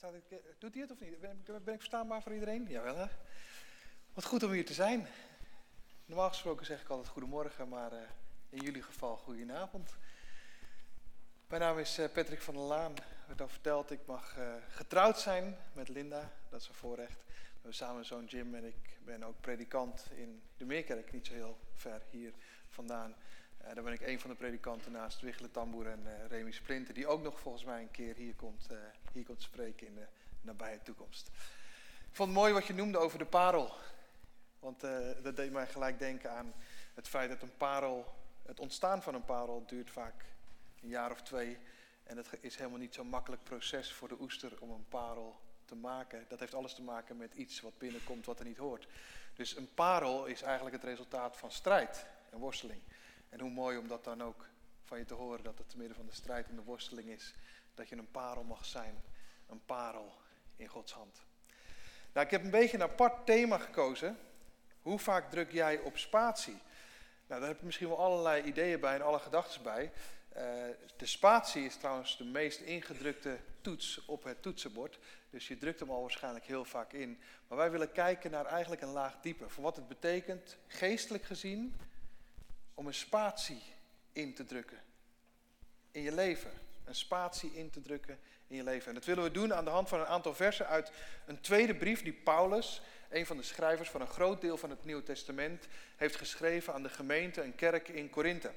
Staat 0.00 0.12
het, 0.12 0.42
doet 0.58 0.72
hij 0.72 0.82
het 0.82 0.90
of 0.90 1.00
niet? 1.00 1.20
Ben, 1.20 1.42
ben 1.44 1.74
ik 1.74 1.78
verstaanbaar 1.78 2.22
voor 2.22 2.32
iedereen? 2.32 2.66
Jawel 2.68 2.96
hè? 2.96 3.06
Wat 4.14 4.24
goed 4.24 4.42
om 4.42 4.50
hier 4.50 4.66
te 4.66 4.72
zijn. 4.72 5.06
Normaal 6.06 6.28
gesproken 6.28 6.66
zeg 6.66 6.80
ik 6.80 6.88
altijd 6.88 7.08
goedemorgen, 7.08 7.68
maar 7.68 7.92
uh, 7.92 7.98
in 8.50 8.58
jullie 8.58 8.82
geval 8.82 9.16
goedenavond. 9.16 9.96
Mijn 11.46 11.60
naam 11.60 11.78
is 11.78 11.98
uh, 11.98 12.08
Patrick 12.12 12.42
van 12.42 12.54
der 12.54 12.62
Laan. 12.62 12.96
Er 12.96 13.26
werd 13.26 13.40
al 13.40 13.48
verteld, 13.48 13.90
ik 13.90 14.06
mag 14.06 14.36
getrouwd 14.68 15.18
zijn 15.18 15.56
met 15.72 15.88
Linda. 15.88 16.32
Dat 16.48 16.60
is 16.60 16.68
een 16.68 16.74
voorrecht. 16.74 17.18
We 17.26 17.52
hebben 17.52 17.74
samen 17.74 18.04
zo'n 18.04 18.28
gym 18.28 18.54
en 18.54 18.64
ik 18.64 18.98
ben 19.04 19.22
ook 19.22 19.40
predikant 19.40 20.06
in 20.14 20.42
de 20.56 20.64
Meerkerk, 20.64 21.12
niet 21.12 21.26
zo 21.26 21.32
heel 21.32 21.58
ver 21.74 22.02
hier 22.10 22.32
vandaan. 22.68 23.14
Daar 23.74 23.84
ben 23.84 23.92
ik 23.92 24.00
een 24.00 24.20
van 24.20 24.30
de 24.30 24.36
predikanten 24.36 24.92
naast 24.92 25.20
Wiggele 25.20 25.50
Tamboer 25.50 25.86
en 25.86 26.02
uh, 26.04 26.26
Remy 26.28 26.50
Splinter, 26.50 26.94
die 26.94 27.06
ook 27.06 27.22
nog 27.22 27.40
volgens 27.40 27.64
mij 27.64 27.80
een 27.80 27.90
keer 27.90 28.14
hier 28.14 28.34
komt, 28.34 28.68
hier 29.12 29.24
komt 29.24 29.42
spreken 29.42 29.86
in 29.86 29.94
de 29.94 30.06
nabije 30.40 30.82
toekomst. 30.82 31.28
Ik 32.08 32.16
vond 32.16 32.28
het 32.28 32.38
mooi 32.38 32.52
wat 32.52 32.66
je 32.66 32.74
noemde 32.74 32.98
over 32.98 33.18
de 33.18 33.26
parel. 33.26 33.74
Want 34.58 34.80
dat 35.22 35.36
deed 35.36 35.52
mij 35.52 35.66
gelijk 35.66 35.98
denken 35.98 36.30
aan 36.30 36.54
het 36.94 37.08
feit 37.08 37.30
dat 37.30 37.42
een 37.42 37.56
parel, 37.56 38.14
het 38.42 38.60
ontstaan 38.60 39.02
van 39.02 39.14
een 39.14 39.24
parel 39.24 39.64
duurt 39.66 39.90
vaak 39.90 40.24
een 40.82 40.88
jaar 40.88 41.10
of 41.10 41.22
twee. 41.22 41.58
En 42.02 42.16
het 42.16 42.28
is 42.40 42.56
helemaal 42.56 42.78
niet 42.78 42.94
zo'n 42.94 43.08
makkelijk 43.08 43.44
proces 43.44 43.92
voor 43.92 44.08
de 44.08 44.20
oester 44.20 44.60
om 44.60 44.70
een 44.70 44.88
parel 44.88 45.40
te 45.64 45.74
maken. 45.74 46.24
Dat 46.28 46.40
heeft 46.40 46.54
alles 46.54 46.74
te 46.74 46.82
maken 46.82 47.16
met 47.16 47.34
iets 47.34 47.60
wat 47.60 47.78
binnenkomt 47.78 48.26
wat 48.26 48.38
er 48.38 48.44
niet 48.44 48.56
hoort. 48.56 48.88
Dus 49.34 49.56
een 49.56 49.74
parel 49.74 50.26
is 50.26 50.42
eigenlijk 50.42 50.74
het 50.76 50.84
resultaat 50.84 51.36
van 51.36 51.50
strijd 51.50 52.06
en 52.30 52.38
worsteling. 52.38 52.80
En 53.28 53.40
hoe 53.40 53.50
mooi 53.50 53.78
om 53.78 53.88
dat 53.88 54.04
dan 54.04 54.22
ook 54.22 54.46
van 54.84 54.98
je 54.98 55.04
te 55.04 55.14
horen, 55.14 55.44
dat 55.44 55.58
het 55.58 55.68
te 55.68 55.76
midden 55.76 55.96
van 55.96 56.06
de 56.06 56.14
strijd 56.14 56.48
en 56.48 56.56
de 56.56 56.62
worsteling 56.62 57.08
is, 57.08 57.34
dat 57.74 57.88
je 57.88 57.96
een 57.96 58.10
parel 58.10 58.42
mag 58.42 58.64
zijn. 58.64 59.02
Een 59.46 59.64
parel 59.64 60.12
in 60.56 60.68
Gods 60.68 60.92
hand. 60.92 61.20
Nou, 62.12 62.26
ik 62.26 62.32
heb 62.32 62.44
een 62.44 62.50
beetje 62.50 62.76
een 62.76 62.82
apart 62.82 63.26
thema 63.26 63.58
gekozen. 63.58 64.18
Hoe 64.82 64.98
vaak 64.98 65.30
druk 65.30 65.52
jij 65.52 65.78
op 65.78 65.98
spatie? 65.98 66.58
Nou, 67.26 67.40
daar 67.40 67.50
heb 67.50 67.58
je 67.58 67.66
misschien 67.66 67.88
wel 67.88 67.98
allerlei 67.98 68.42
ideeën 68.42 68.80
bij 68.80 68.94
en 68.94 69.02
alle 69.02 69.18
gedachten 69.18 69.62
bij. 69.62 69.92
Uh, 70.36 70.42
de 70.96 71.06
spatie 71.06 71.64
is 71.64 71.76
trouwens 71.76 72.16
de 72.16 72.24
meest 72.24 72.60
ingedrukte 72.60 73.38
toets 73.60 74.04
op 74.04 74.24
het 74.24 74.42
toetsenbord. 74.42 74.98
Dus 75.30 75.48
je 75.48 75.58
drukt 75.58 75.80
hem 75.80 75.90
al 75.90 76.00
waarschijnlijk 76.00 76.44
heel 76.44 76.64
vaak 76.64 76.92
in. 76.92 77.20
Maar 77.48 77.58
wij 77.58 77.70
willen 77.70 77.92
kijken 77.92 78.30
naar 78.30 78.46
eigenlijk 78.46 78.82
een 78.82 78.88
laag 78.88 79.20
dieper. 79.20 79.50
Voor 79.50 79.62
wat 79.62 79.76
het 79.76 79.88
betekent, 79.88 80.56
geestelijk 80.66 81.24
gezien, 81.24 81.76
om 82.74 82.86
een 82.86 82.94
spatie 82.94 83.62
in 84.12 84.34
te 84.34 84.44
drukken 84.44 84.78
in 85.90 86.02
je 86.02 86.12
leven. 86.12 86.50
Een 86.90 86.96
spatie 86.96 87.50
in 87.54 87.70
te 87.70 87.80
drukken 87.80 88.18
in 88.46 88.56
je 88.56 88.64
leven. 88.64 88.88
En 88.88 88.94
dat 88.94 89.04
willen 89.04 89.24
we 89.24 89.30
doen 89.30 89.54
aan 89.54 89.64
de 89.64 89.70
hand 89.70 89.88
van 89.88 90.00
een 90.00 90.06
aantal 90.06 90.34
versen 90.34 90.66
uit 90.66 90.92
een 91.26 91.40
tweede 91.40 91.74
brief 91.74 92.02
die 92.02 92.12
Paulus, 92.12 92.82
een 93.08 93.26
van 93.26 93.36
de 93.36 93.42
schrijvers 93.42 93.90
van 93.90 94.00
een 94.00 94.06
groot 94.06 94.40
deel 94.40 94.56
van 94.56 94.70
het 94.70 94.84
Nieuwe 94.84 95.02
Testament, 95.02 95.66
heeft 95.96 96.16
geschreven 96.16 96.74
aan 96.74 96.82
de 96.82 96.88
gemeente 96.88 97.40
en 97.40 97.54
kerk 97.54 97.88
in 97.88 98.10
Korinthe. 98.10 98.50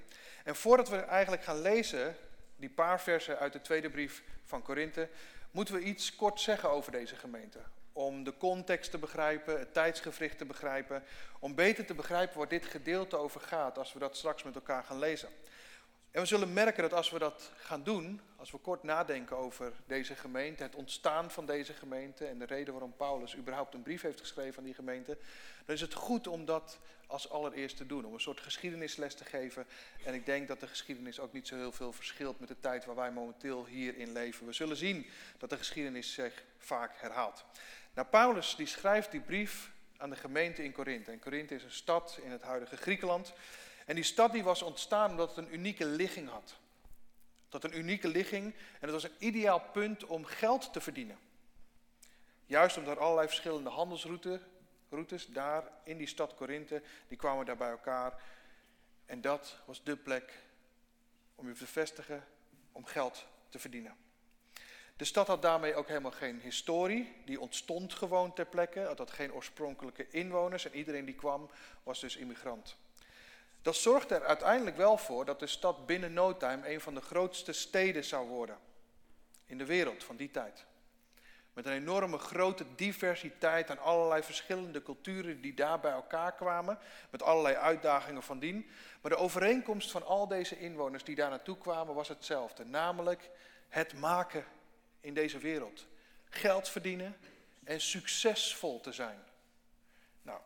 En 0.44 0.56
voordat 0.56 0.90
we 0.90 0.96
eigenlijk 0.96 1.44
gaan 1.44 1.62
lezen, 1.62 2.16
die 2.56 2.70
paar 2.70 3.02
versen 3.02 3.40
uit 3.40 3.54
de 3.54 3.62
tweede 3.62 3.90
brief 3.90 4.24
van 4.44 4.62
Korinthe, 4.62 5.10
moeten 5.52 5.76
we 5.76 5.82
iets 5.82 6.16
kort 6.16 6.40
zeggen 6.40 6.70
over 6.70 6.92
deze 6.92 7.16
gemeente 7.16 7.60
om 7.92 8.24
de 8.24 8.38
context 8.38 8.92
te 8.92 8.98
begrijpen, 8.98 9.60
het 9.60 9.74
tijdsgevricht 9.74 10.38
te 10.38 10.46
begrijpen, 10.46 11.04
om 11.40 11.56
beter 11.56 11.86
te 11.86 11.94
begrijpen 11.94 12.38
waar 12.38 12.48
dit 12.48 12.66
gedeelte 12.66 13.18
over 13.18 13.42
gaat 13.42 13.78
als 13.78 13.94
we 13.94 14.00
dat 14.00 14.18
straks 14.18 14.44
met 14.44 14.56
elkaar 14.56 14.84
gaan 14.84 15.00
lezen. 15.00 15.30
En 16.14 16.22
we 16.22 16.28
zullen 16.28 16.54
merken 16.54 16.84
dat 16.84 16.94
als 16.94 17.10
we 17.10 17.20
dat 17.20 17.52
gaan 17.56 17.84
doen, 17.84 18.22
als 18.36 18.52
we 18.52 18.58
kort 18.58 18.84
nadenken 18.84 19.38
over 19.38 19.74
deze 19.86 20.16
gemeente, 20.16 20.64
het 20.64 20.76
ontstaan 20.76 21.32
van 21.32 21.46
deze 21.46 21.74
gemeente 21.74 22.26
en 22.26 22.40
de 22.40 22.46
reden 22.46 22.74
waarom 22.74 22.96
Paulus 22.96 23.36
überhaupt 23.36 23.74
een 23.74 23.82
brief 23.82 24.02
heeft 24.02 24.20
geschreven 24.20 24.58
aan 24.58 24.64
die 24.64 24.74
gemeente, 24.74 25.18
dan 25.66 25.76
is 25.76 25.82
het 25.82 25.94
goed 25.94 26.28
om 26.28 26.46
dat 26.46 26.80
als 27.08 27.30
allereerst 27.30 27.78
te 27.78 27.86
doen, 27.86 28.06
om 28.06 28.14
een 28.14 28.20
soort 28.20 28.40
geschiedenisles 28.40 29.16
te 29.16 29.26
geven. 29.26 29.66
En 30.06 30.14
ik 30.14 30.26
denk 30.26 30.48
dat 30.48 30.60
de 30.60 30.68
geschiedenis 30.68 31.20
ook 31.20 31.34
niet 31.34 31.48
zo 31.48 31.56
heel 31.56 31.72
veel 31.72 31.94
verschilt 31.94 32.40
met 32.40 32.50
de 32.50 32.60
tijd 32.60 32.86
waar 32.86 32.96
wij 32.96 33.12
momenteel 33.12 33.66
hierin 33.66 34.12
leven. 34.12 34.46
We 34.46 34.54
zullen 34.54 34.78
zien 34.78 35.06
dat 35.38 35.50
de 35.50 35.58
geschiedenis 35.58 36.14
zich 36.14 36.44
vaak 36.58 36.92
herhaalt. 36.96 37.46
Nou, 37.94 38.08
Paulus 38.08 38.56
die 38.56 38.68
schrijft 38.68 39.12
die 39.12 39.22
brief 39.22 39.72
aan 39.98 40.10
de 40.10 40.16
gemeente 40.16 40.64
in 40.64 40.72
Korinthe. 40.72 41.12
En 41.12 41.20
Korinthe 41.20 41.56
is 41.56 41.64
een 41.64 41.72
stad 41.72 42.20
in 42.24 42.32
het 42.32 42.42
huidige 42.42 42.78
Griekenland. 42.78 43.34
En 43.86 43.96
die 43.96 44.04
stad 44.04 44.32
die 44.32 44.44
was 44.44 44.62
ontstaan 44.62 45.12
omdat 45.12 45.36
het 45.36 45.46
een 45.46 45.54
unieke 45.54 45.86
ligging 45.86 46.30
had. 46.30 46.56
Dat 47.50 47.64
een 47.64 47.78
unieke 47.78 48.08
ligging 48.08 48.54
en 48.54 48.80
het 48.80 48.92
was 48.92 49.04
een 49.04 49.16
ideaal 49.18 49.60
punt 49.60 50.06
om 50.06 50.26
geld 50.26 50.74
te 50.74 50.82
verdienen. 50.82 51.18
Juist 52.46 52.78
omdat 52.78 52.96
er 52.96 53.02
allerlei 53.02 53.28
verschillende 53.28 53.70
handelsroutes 53.70 55.28
daar 55.28 55.64
in 55.84 55.98
die 55.98 56.08
stad 56.08 56.36
Korinthe, 56.36 56.82
die 57.08 57.18
kwamen 57.18 57.46
daar 57.46 57.58
bij 57.58 57.70
elkaar. 57.70 58.22
En 59.06 59.22
dat 59.22 59.58
was 59.66 59.84
de 59.84 59.96
plek 59.96 60.44
om 61.36 61.48
je 61.48 61.54
te 61.54 61.68
vestigen, 61.68 62.26
om 62.72 62.86
geld 62.86 63.26
te 63.50 63.60
verdienen. 63.60 63.96
De 64.96 65.06
stad 65.06 65.28
had 65.28 65.42
daarmee 65.42 65.76
ook 65.76 65.88
helemaal 65.88 66.12
geen 66.12 66.40
historie. 66.40 67.14
Die 67.26 67.40
ontstond 67.40 67.94
gewoon 67.94 68.34
ter 68.34 68.46
plekke. 68.46 68.80
Het 68.80 68.98
had 68.98 69.12
geen 69.12 69.34
oorspronkelijke 69.34 70.08
inwoners 70.10 70.66
en 70.66 70.76
iedereen 70.76 71.06
die 71.06 71.16
kwam 71.16 71.50
was 71.84 72.00
dus 72.00 72.16
immigrant. 72.16 72.76
Dat 73.64 73.76
zorgde 73.76 74.16
er 74.16 74.26
uiteindelijk 74.26 74.78
wel 74.78 74.98
voor 74.98 75.26
dat 75.26 75.40
de 75.40 75.48
stad 75.48 75.86
binnen 75.86 76.14
no 76.14 76.38
time 76.38 76.74
een 76.74 76.82
van 76.82 76.94
de 76.94 77.02
grootste 77.02 77.52
steden 77.52 78.04
zou 78.04 78.28
worden 78.28 78.58
in 79.46 79.58
de 79.58 79.66
wereld 79.66 80.04
van 80.04 80.16
die 80.16 80.32
tijd. 80.32 80.66
Met 81.54 81.66
een 81.66 81.74
enorme 81.74 82.18
grote 82.18 82.66
diversiteit 82.76 83.70
aan 83.70 83.80
allerlei 83.80 84.24
verschillende 84.24 84.82
culturen 84.82 85.42
die 85.42 85.54
daar 85.54 85.80
bij 85.80 85.92
elkaar 85.92 86.36
kwamen, 86.36 86.80
met 87.10 87.24
allerlei 87.24 87.56
uitdagingen 87.56 88.24
van 88.24 88.40
dien. 88.40 88.70
Maar 89.02 89.12
de 89.12 89.18
overeenkomst 89.18 89.92
van 89.92 90.06
al 90.06 90.28
deze 90.28 90.60
inwoners 90.60 91.04
die 91.04 91.16
daar 91.16 91.30
naartoe 91.30 91.58
kwamen 91.58 91.96
was 91.96 92.08
hetzelfde, 92.08 92.66
namelijk 92.66 93.30
het 93.70 93.94
maken 93.94 94.46
in 95.02 95.14
deze 95.14 95.38
wereld. 95.38 95.88
Geld 96.30 96.70
verdienen 96.70 97.18
en 97.64 97.82
succesvol 97.82 98.80
te 98.80 98.92
zijn. 98.92 99.24
Nou, 100.22 100.40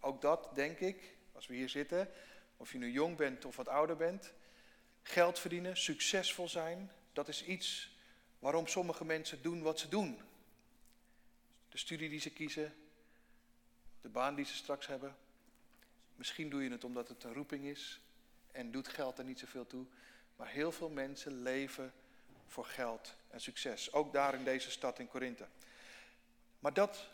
ook 0.00 0.20
dat 0.20 0.48
denk 0.54 0.78
ik, 0.78 1.15
als 1.36 1.46
we 1.46 1.54
hier 1.54 1.68
zitten, 1.68 2.10
of 2.56 2.72
je 2.72 2.78
nu 2.78 2.90
jong 2.90 3.16
bent 3.16 3.44
of 3.44 3.56
wat 3.56 3.68
ouder 3.68 3.96
bent, 3.96 4.32
geld 5.02 5.38
verdienen, 5.38 5.76
succesvol 5.76 6.48
zijn, 6.48 6.92
dat 7.12 7.28
is 7.28 7.44
iets 7.44 7.96
waarom 8.38 8.66
sommige 8.66 9.04
mensen 9.04 9.42
doen 9.42 9.62
wat 9.62 9.78
ze 9.78 9.88
doen. 9.88 10.20
De 11.68 11.78
studie 11.78 12.08
die 12.08 12.20
ze 12.20 12.30
kiezen, 12.30 12.74
de 14.00 14.08
baan 14.08 14.34
die 14.34 14.44
ze 14.44 14.54
straks 14.54 14.86
hebben. 14.86 15.16
Misschien 16.14 16.50
doe 16.50 16.62
je 16.62 16.70
het 16.70 16.84
omdat 16.84 17.08
het 17.08 17.24
een 17.24 17.32
roeping 17.32 17.64
is 17.64 18.00
en 18.52 18.70
doet 18.70 18.88
geld 18.88 19.18
er 19.18 19.24
niet 19.24 19.38
zoveel 19.38 19.66
toe. 19.66 19.86
Maar 20.36 20.48
heel 20.48 20.72
veel 20.72 20.88
mensen 20.88 21.42
leven 21.42 21.92
voor 22.46 22.64
geld 22.64 23.16
en 23.28 23.40
succes. 23.40 23.92
Ook 23.92 24.12
daar 24.12 24.34
in 24.34 24.44
deze 24.44 24.70
stad 24.70 24.98
in 24.98 25.08
Korinthe. 25.08 25.46
Maar 26.58 26.74
dat 26.74 27.08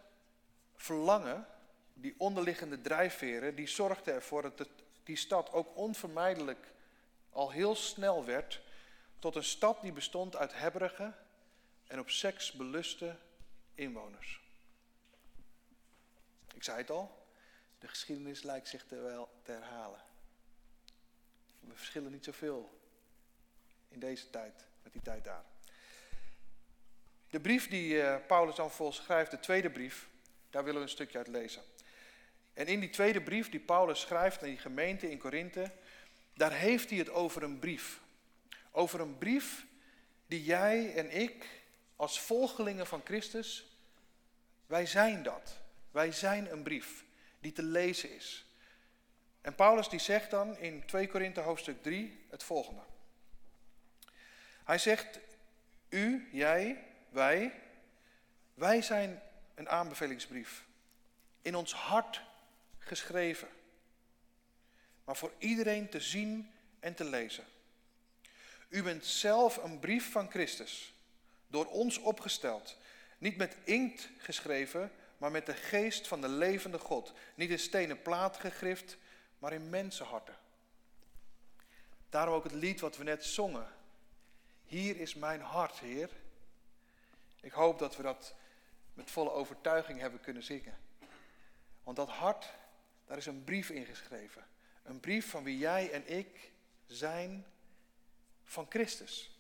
verlangen, 0.74 1.46
die 1.94 2.14
onderliggende 2.18 2.80
drijfveren, 2.80 3.54
die 3.54 3.66
zorgden 3.66 4.14
ervoor 4.14 4.42
dat 4.42 4.68
die 5.04 5.16
stad 5.16 5.52
ook 5.52 5.76
onvermijdelijk 5.76 6.72
al 7.30 7.50
heel 7.50 7.74
snel 7.74 8.24
werd 8.24 8.60
tot 9.18 9.36
een 9.36 9.44
stad 9.44 9.82
die 9.82 9.92
bestond 9.92 10.36
uit 10.36 10.54
hebberige 10.54 11.12
en 11.86 11.98
op 11.98 12.10
seks 12.10 12.52
beluste 12.52 13.16
inwoners. 13.74 14.40
Ik 16.54 16.62
zei 16.62 16.78
het 16.78 16.90
al, 16.90 17.26
de 17.78 17.88
geschiedenis 17.88 18.42
lijkt 18.42 18.68
zich 18.68 18.86
te 18.86 18.96
wel 18.96 19.28
te 19.42 19.52
herhalen. 19.52 20.00
We 21.60 21.74
verschillen 21.74 22.12
niet 22.12 22.24
zoveel 22.24 22.80
in 23.88 24.00
deze 24.00 24.30
tijd 24.30 24.66
met 24.82 24.92
die 24.92 25.02
tijd 25.02 25.24
daar. 25.24 25.44
De 27.30 27.40
brief 27.40 27.68
die 27.68 27.94
uh, 27.94 28.16
Paulus 28.26 28.54
dan 28.54 28.70
vol 28.70 28.92
schrijft, 28.92 29.30
de 29.30 29.40
tweede 29.40 29.70
brief, 29.70 30.08
daar 30.50 30.64
willen 30.64 30.80
we 30.80 30.86
een 30.86 30.92
stukje 30.92 31.18
uit 31.18 31.26
lezen. 31.26 31.62
En 32.54 32.66
in 32.66 32.80
die 32.80 32.90
tweede 32.90 33.20
brief 33.20 33.50
die 33.50 33.60
Paulus 33.60 34.00
schrijft 34.00 34.42
aan 34.42 34.48
die 34.48 34.58
gemeente 34.58 35.10
in 35.10 35.18
Korinthe, 35.18 35.70
daar 36.34 36.52
heeft 36.52 36.90
hij 36.90 36.98
het 36.98 37.10
over 37.10 37.42
een 37.42 37.58
brief. 37.58 38.00
Over 38.70 39.00
een 39.00 39.18
brief 39.18 39.66
die 40.26 40.44
jij 40.44 40.94
en 40.94 41.20
ik 41.20 41.46
als 41.96 42.20
volgelingen 42.20 42.86
van 42.86 43.00
Christus, 43.04 43.76
wij 44.66 44.86
zijn 44.86 45.22
dat. 45.22 45.60
Wij 45.90 46.12
zijn 46.12 46.52
een 46.52 46.62
brief 46.62 47.04
die 47.40 47.52
te 47.52 47.62
lezen 47.62 48.14
is. 48.14 48.46
En 49.40 49.54
Paulus 49.54 49.88
die 49.88 49.98
zegt 49.98 50.30
dan 50.30 50.56
in 50.56 50.86
2 50.86 51.08
Korinthe 51.08 51.40
hoofdstuk 51.40 51.82
3 51.82 52.24
het 52.30 52.42
volgende. 52.42 52.82
Hij 54.64 54.78
zegt, 54.78 55.18
u, 55.88 56.28
jij, 56.32 56.84
wij, 57.08 57.60
wij 58.54 58.82
zijn 58.82 59.22
een 59.54 59.68
aanbevelingsbrief. 59.68 60.64
In 61.42 61.54
ons 61.54 61.74
hart 61.74 62.22
geschreven. 62.84 63.48
Maar 65.04 65.16
voor 65.16 65.32
iedereen 65.38 65.88
te 65.88 66.00
zien 66.00 66.52
en 66.80 66.94
te 66.94 67.04
lezen. 67.04 67.44
U 68.68 68.82
bent 68.82 69.06
zelf 69.06 69.56
een 69.56 69.78
brief 69.78 70.12
van 70.12 70.30
Christus, 70.30 70.94
door 71.46 71.66
ons 71.66 71.98
opgesteld, 71.98 72.76
Niet 73.18 73.36
met 73.36 73.56
inkt 73.64 74.08
geschreven, 74.18 74.92
maar 75.18 75.30
met 75.30 75.46
de 75.46 75.54
geest 75.54 76.08
van 76.08 76.20
de 76.20 76.28
levende 76.28 76.78
God. 76.78 77.12
Niet 77.34 77.50
in 77.50 77.58
stenen 77.58 78.02
plaat 78.02 78.36
gegrift, 78.36 78.96
maar 79.38 79.52
in 79.52 79.70
mensenharten. 79.70 80.36
Daarom 82.10 82.34
ook 82.34 82.44
het 82.44 82.52
lied 82.52 82.80
wat 82.80 82.96
we 82.96 83.04
net 83.04 83.24
zongen. 83.24 83.66
Hier 84.64 85.00
is 85.00 85.14
mijn 85.14 85.40
hart, 85.40 85.78
Heer. 85.78 86.10
Ik 87.40 87.52
hoop 87.52 87.78
dat 87.78 87.96
we 87.96 88.02
dat 88.02 88.34
met 88.94 89.10
volle 89.10 89.30
overtuiging 89.30 90.00
hebben 90.00 90.20
kunnen 90.20 90.42
zingen. 90.42 90.78
Want 91.82 91.96
dat 91.96 92.08
hart, 92.08 92.52
daar 93.06 93.16
is 93.16 93.26
een 93.26 93.44
brief 93.44 93.70
ingeschreven. 93.70 94.46
Een 94.82 95.00
brief 95.00 95.30
van 95.30 95.44
wie 95.44 95.58
jij 95.58 95.90
en 95.90 96.16
ik 96.16 96.52
zijn 96.86 97.46
van 98.44 98.66
Christus. 98.68 99.32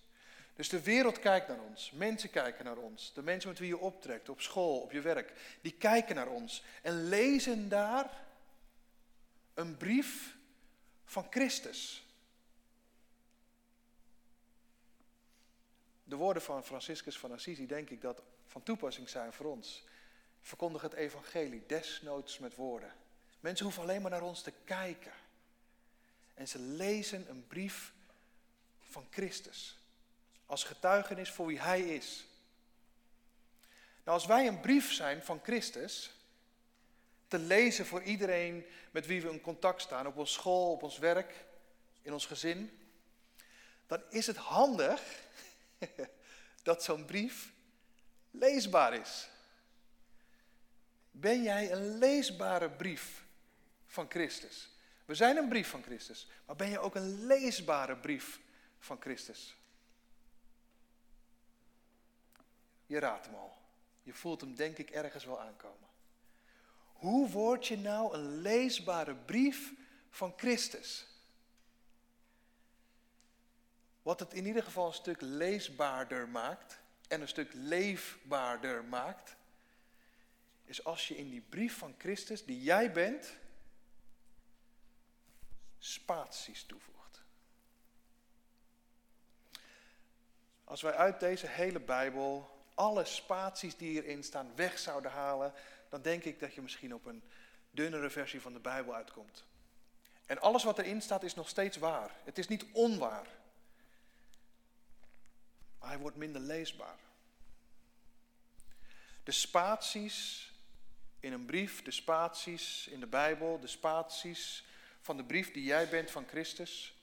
Dus 0.54 0.68
de 0.68 0.82
wereld 0.82 1.18
kijkt 1.18 1.48
naar 1.48 1.60
ons, 1.60 1.90
mensen 1.90 2.30
kijken 2.30 2.64
naar 2.64 2.76
ons, 2.76 3.12
de 3.14 3.22
mensen 3.22 3.48
met 3.48 3.58
wie 3.58 3.68
je 3.68 3.78
optrekt, 3.78 4.28
op 4.28 4.40
school, 4.40 4.80
op 4.80 4.92
je 4.92 5.00
werk, 5.00 5.56
die 5.60 5.72
kijken 5.72 6.14
naar 6.14 6.28
ons 6.28 6.64
en 6.82 7.08
lezen 7.08 7.68
daar 7.68 8.24
een 9.54 9.76
brief 9.76 10.36
van 11.04 11.26
Christus. 11.30 12.06
De 16.04 16.16
woorden 16.16 16.42
van 16.42 16.64
Franciscus 16.64 17.18
van 17.18 17.32
Assisi 17.32 17.66
denk 17.66 17.90
ik 17.90 18.00
dat 18.00 18.22
van 18.46 18.62
toepassing 18.62 19.08
zijn 19.08 19.32
voor 19.32 19.46
ons. 19.46 19.84
Verkondig 20.40 20.82
het 20.82 20.92
evangelie, 20.92 21.66
desnoods 21.66 22.38
met 22.38 22.54
woorden. 22.54 22.92
Mensen 23.42 23.64
hoeven 23.64 23.82
alleen 23.82 24.02
maar 24.02 24.10
naar 24.10 24.22
ons 24.22 24.42
te 24.42 24.52
kijken. 24.64 25.12
En 26.34 26.48
ze 26.48 26.58
lezen 26.58 27.28
een 27.28 27.46
brief 27.46 27.92
van 28.80 29.06
Christus. 29.10 29.78
Als 30.46 30.64
getuigenis 30.64 31.30
voor 31.30 31.46
wie 31.46 31.60
Hij 31.60 31.80
is. 31.80 32.26
Nou, 34.04 34.18
als 34.18 34.26
wij 34.26 34.46
een 34.46 34.60
brief 34.60 34.92
zijn 34.92 35.22
van 35.22 35.40
Christus, 35.42 36.10
te 37.28 37.38
lezen 37.38 37.86
voor 37.86 38.02
iedereen 38.02 38.66
met 38.90 39.06
wie 39.06 39.22
we 39.22 39.30
in 39.30 39.40
contact 39.40 39.82
staan, 39.82 40.06
op 40.06 40.16
ons 40.16 40.32
school, 40.32 40.72
op 40.72 40.82
ons 40.82 40.98
werk, 40.98 41.44
in 42.02 42.12
ons 42.12 42.26
gezin, 42.26 42.78
dan 43.86 44.02
is 44.10 44.26
het 44.26 44.36
handig 44.36 45.02
dat 46.62 46.84
zo'n 46.84 47.04
brief 47.04 47.52
leesbaar 48.30 48.94
is. 48.94 49.28
Ben 51.10 51.42
jij 51.42 51.72
een 51.72 51.98
leesbare 51.98 52.70
brief 52.70 53.22
van 53.92 54.10
Christus? 54.10 54.70
We 55.04 55.14
zijn 55.14 55.36
een 55.36 55.48
brief 55.48 55.68
van 55.68 55.82
Christus, 55.82 56.28
maar 56.46 56.56
ben 56.56 56.70
je 56.70 56.78
ook 56.78 56.94
een 56.94 57.26
leesbare 57.26 57.96
brief 57.96 58.40
van 58.78 59.00
Christus? 59.00 59.56
Je 62.86 62.98
raadt 62.98 63.26
hem 63.26 63.34
al. 63.34 63.56
Je 64.02 64.12
voelt 64.14 64.40
hem 64.40 64.54
denk 64.54 64.78
ik 64.78 64.90
ergens 64.90 65.24
wel 65.24 65.40
aankomen. 65.40 65.88
Hoe 66.92 67.30
word 67.30 67.66
je 67.66 67.78
nou 67.78 68.14
een 68.14 68.40
leesbare 68.40 69.14
brief 69.14 69.72
van 70.10 70.32
Christus? 70.36 71.06
Wat 74.02 74.20
het 74.20 74.34
in 74.34 74.46
ieder 74.46 74.62
geval 74.62 74.86
een 74.86 74.92
stuk 74.92 75.20
leesbaarder 75.20 76.28
maakt 76.28 76.78
en 77.08 77.20
een 77.20 77.28
stuk 77.28 77.52
leefbaarder 77.52 78.84
maakt, 78.84 79.36
is 80.64 80.84
als 80.84 81.08
je 81.08 81.16
in 81.16 81.30
die 81.30 81.40
brief 81.48 81.78
van 81.78 81.94
Christus, 81.98 82.44
die 82.44 82.62
jij 82.62 82.92
bent, 82.92 83.40
spaties 85.84 86.64
toevoegt. 86.64 87.22
Als 90.64 90.82
wij 90.82 90.94
uit 90.94 91.20
deze 91.20 91.46
hele 91.46 91.80
Bijbel 91.80 92.60
alle 92.74 93.04
spaties 93.04 93.76
die 93.76 94.02
erin 94.02 94.24
staan 94.24 94.56
weg 94.56 94.78
zouden 94.78 95.10
halen, 95.10 95.52
dan 95.88 96.02
denk 96.02 96.24
ik 96.24 96.40
dat 96.40 96.54
je 96.54 96.62
misschien 96.62 96.94
op 96.94 97.06
een 97.06 97.22
dunnere 97.70 98.10
versie 98.10 98.40
van 98.40 98.52
de 98.52 98.58
Bijbel 98.58 98.94
uitkomt. 98.94 99.44
En 100.26 100.40
alles 100.40 100.64
wat 100.64 100.78
erin 100.78 101.02
staat 101.02 101.22
is 101.22 101.34
nog 101.34 101.48
steeds 101.48 101.76
waar. 101.76 102.10
Het 102.24 102.38
is 102.38 102.48
niet 102.48 102.64
onwaar. 102.72 103.26
Maar 105.78 105.88
hij 105.88 105.98
wordt 105.98 106.16
minder 106.16 106.40
leesbaar. 106.40 106.98
De 109.24 109.32
spaties 109.32 110.50
in 111.20 111.32
een 111.32 111.44
brief, 111.44 111.82
de 111.82 111.90
spaties 111.90 112.86
in 112.88 113.00
de 113.00 113.06
Bijbel, 113.06 113.60
de 113.60 113.66
spaties 113.66 114.64
van 115.02 115.16
de 115.16 115.24
brief 115.24 115.52
die 115.52 115.64
jij 115.64 115.88
bent 115.88 116.10
van 116.10 116.26
Christus, 116.28 116.96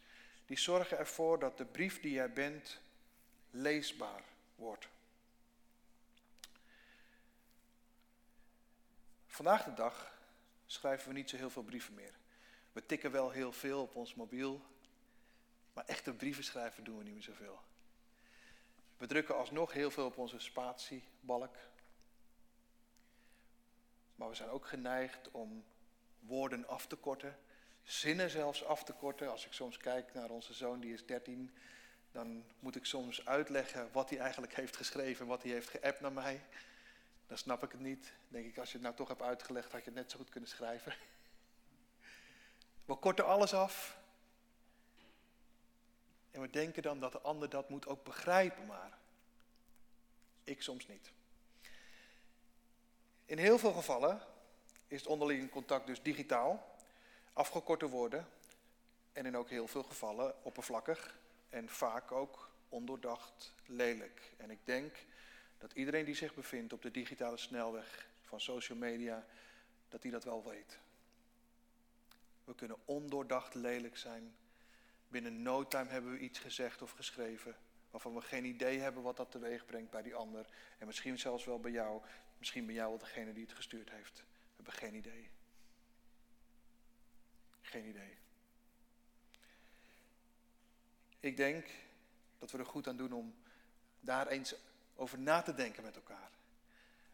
die 0.46 0.58
zorgen 0.58 0.98
ervoor 0.98 1.40
dat 1.40 1.58
de 1.58 1.66
brief 1.66 2.00
die 2.00 2.12
jij 2.12 2.34
bent 2.34 2.80
leesbaar 3.52 4.24
wordt. 4.56 4.88
Vandaag 9.28 9.64
de 9.64 9.74
dag 9.74 10.18
schrijven 10.66 11.08
we 11.08 11.14
niet 11.14 11.30
zo 11.30 11.38
heel 11.38 11.50
veel 11.50 11.64
brieven 11.64 11.94
meer. 11.94 12.14
We 12.72 12.86
tikken 12.86 13.12
wel 13.12 13.30
heel 13.30 13.52
veel 13.52 13.82
op 13.82 13.96
ons 13.96 14.16
mobiel, 14.16 14.62
maar 15.74 15.86
echte 15.86 16.14
brieven 16.14 16.44
schrijven 16.44 16.84
doen 16.84 16.98
we 16.98 17.04
niet 17.04 17.14
meer 17.14 17.24
zoveel. 17.24 17.60
We 18.98 19.08
drukken 19.08 19.38
alsnog 19.38 19.74
heel 19.74 19.92
veel 19.92 20.06
op 20.06 20.18
onze 20.18 20.40
spatiebalk. 20.40 21.56
Maar 24.16 24.30
we 24.30 24.36
zijn 24.36 24.50
ook 24.50 24.68
geneigd 24.68 25.32
om 25.32 25.64
woorden 26.20 26.68
af 26.68 26.88
te 26.88 26.96
korten, 26.96 27.40
zinnen 27.84 28.30
zelfs 28.30 28.64
af 28.64 28.84
te 28.84 28.94
korten. 28.94 29.32
Als 29.32 29.46
ik 29.46 29.54
soms 29.54 29.78
kijk 29.78 30.14
naar 30.14 30.30
onze 30.30 30.54
zoon, 30.54 30.80
die 30.80 30.94
is 30.94 31.06
13, 31.06 31.52
dan 32.12 32.44
moet 32.60 32.76
ik 32.76 32.86
soms 32.86 33.26
uitleggen 33.26 33.90
wat 33.92 34.10
hij 34.10 34.20
eigenlijk 34.20 34.56
heeft 34.56 34.76
geschreven, 34.76 35.28
wat 35.28 35.44
hij 35.44 35.52
heeft 35.52 35.70
geappt 35.70 36.00
naar 36.00 36.14
mij. 36.14 36.42
Dan 37.28 37.38
snap 37.38 37.64
ik 37.64 37.72
het 37.72 37.82
niet. 37.82 38.14
Denk 38.28 38.46
ik, 38.46 38.58
als 38.58 38.68
je 38.68 38.74
het 38.74 38.84
nou 38.84 38.96
toch 38.96 39.08
hebt 39.08 39.22
uitgelegd, 39.22 39.72
had 39.72 39.84
je 39.84 39.90
het 39.90 40.00
net 40.00 40.12
zo 40.12 40.18
goed 40.18 40.30
kunnen 40.30 40.50
schrijven. 40.50 40.94
We 42.86 42.96
korten 42.96 43.26
alles 43.26 43.54
af. 43.54 43.98
En 46.32 46.42
we 46.42 46.50
denken 46.50 46.82
dan 46.82 47.00
dat 47.00 47.12
de 47.12 47.20
ander 47.20 47.50
dat 47.50 47.70
moet 47.70 47.88
ook 47.88 48.04
begrijpen, 48.04 48.66
maar 48.66 48.98
ik 50.44 50.62
soms 50.62 50.88
niet. 50.88 51.12
In 53.26 53.38
heel 53.38 53.58
veel 53.58 53.74
gevallen 53.74 54.22
is 54.88 55.00
het 55.00 55.10
onderling 55.10 55.50
contact 55.50 55.88
dus 55.88 56.02
digitaal, 56.02 56.69
afgekorte 57.34 57.88
woorden 57.88 58.28
en 59.12 59.26
in 59.26 59.38
ook 59.38 59.50
heel 59.50 59.68
veel 59.68 59.84
gevallen 59.84 60.44
oppervlakkig 60.44 61.20
en 61.50 61.70
vaak 61.70 62.12
ook 62.12 62.50
ondoordacht 62.70 63.54
lelijk. 63.66 64.34
En 64.38 64.50
ik 64.50 64.60
denk 64.64 64.96
dat 65.58 65.74
iedereen 65.74 66.06
die 66.06 66.16
zich 66.16 66.34
bevindt 66.34 66.74
op 66.74 66.82
de 66.82 66.92
digitale 66.92 67.38
snelweg 67.38 68.08
van 68.22 68.42
social 68.42 68.78
media, 68.78 69.26
dat 69.90 70.02
die 70.02 70.12
dat 70.12 70.24
wel 70.24 70.44
weet. 70.44 70.80
We 72.44 72.56
kunnen 72.56 72.78
ondoordacht 72.86 73.54
lelijk 73.54 73.98
zijn. 73.98 74.36
Binnen 75.08 75.42
no 75.42 75.68
time 75.68 75.90
hebben 75.90 76.12
we 76.12 76.20
iets 76.20 76.40
gezegd 76.40 76.82
of 76.82 76.92
geschreven 76.92 77.56
waarvan 77.92 78.14
we 78.14 78.22
geen 78.22 78.46
idee 78.46 78.80
hebben 78.80 79.04
wat 79.04 79.18
dat 79.18 79.32
teweeg 79.32 79.66
brengt 79.66 79.92
bij 79.92 80.02
die 80.02 80.16
ander. 80.16 80.46
En 80.78 80.86
misschien 80.86 81.20
zelfs 81.20 81.46
wel 81.46 81.60
bij 81.60 81.72
jou, 81.72 82.02
misschien 82.38 82.66
bij 82.66 82.76
jou 82.76 82.90
wel 82.90 82.98
degene 82.98 83.34
die 83.34 83.44
het 83.44 83.54
gestuurd 83.54 83.90
heeft. 83.90 84.18
We 84.18 84.56
hebben 84.56 84.74
geen 84.74 84.96
idee. 84.96 85.30
Geen 87.70 87.86
idee. 87.86 88.18
Ik 91.20 91.38
denk 91.38 91.68
dat 92.38 92.52
we 92.52 92.58
er 92.58 92.66
goed 92.66 92.88
aan 92.88 92.98
doen 92.98 93.14
om 93.14 93.36
daar 94.00 94.28
eens 94.28 94.56
over 94.96 95.20
na 95.20 95.42
te 95.42 95.56
denken 95.56 95.84
met 95.84 95.96
elkaar. 95.96 96.30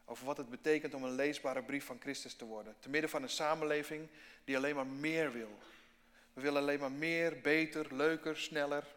Over 0.05 0.25
wat 0.25 0.37
het 0.37 0.49
betekent 0.49 0.93
om 0.93 1.03
een 1.03 1.15
leesbare 1.15 1.63
brief 1.63 1.85
van 1.85 1.99
Christus 1.99 2.35
te 2.35 2.45
worden. 2.45 2.75
Te 2.79 2.89
midden 2.89 3.09
van 3.09 3.23
een 3.23 3.29
samenleving 3.29 4.07
die 4.43 4.57
alleen 4.57 4.75
maar 4.75 4.87
meer 4.87 5.31
wil. 5.31 5.57
We 6.33 6.41
willen 6.41 6.61
alleen 6.61 6.79
maar 6.79 6.91
meer, 6.91 7.41
beter, 7.41 7.95
leuker, 7.95 8.37
sneller. 8.37 8.87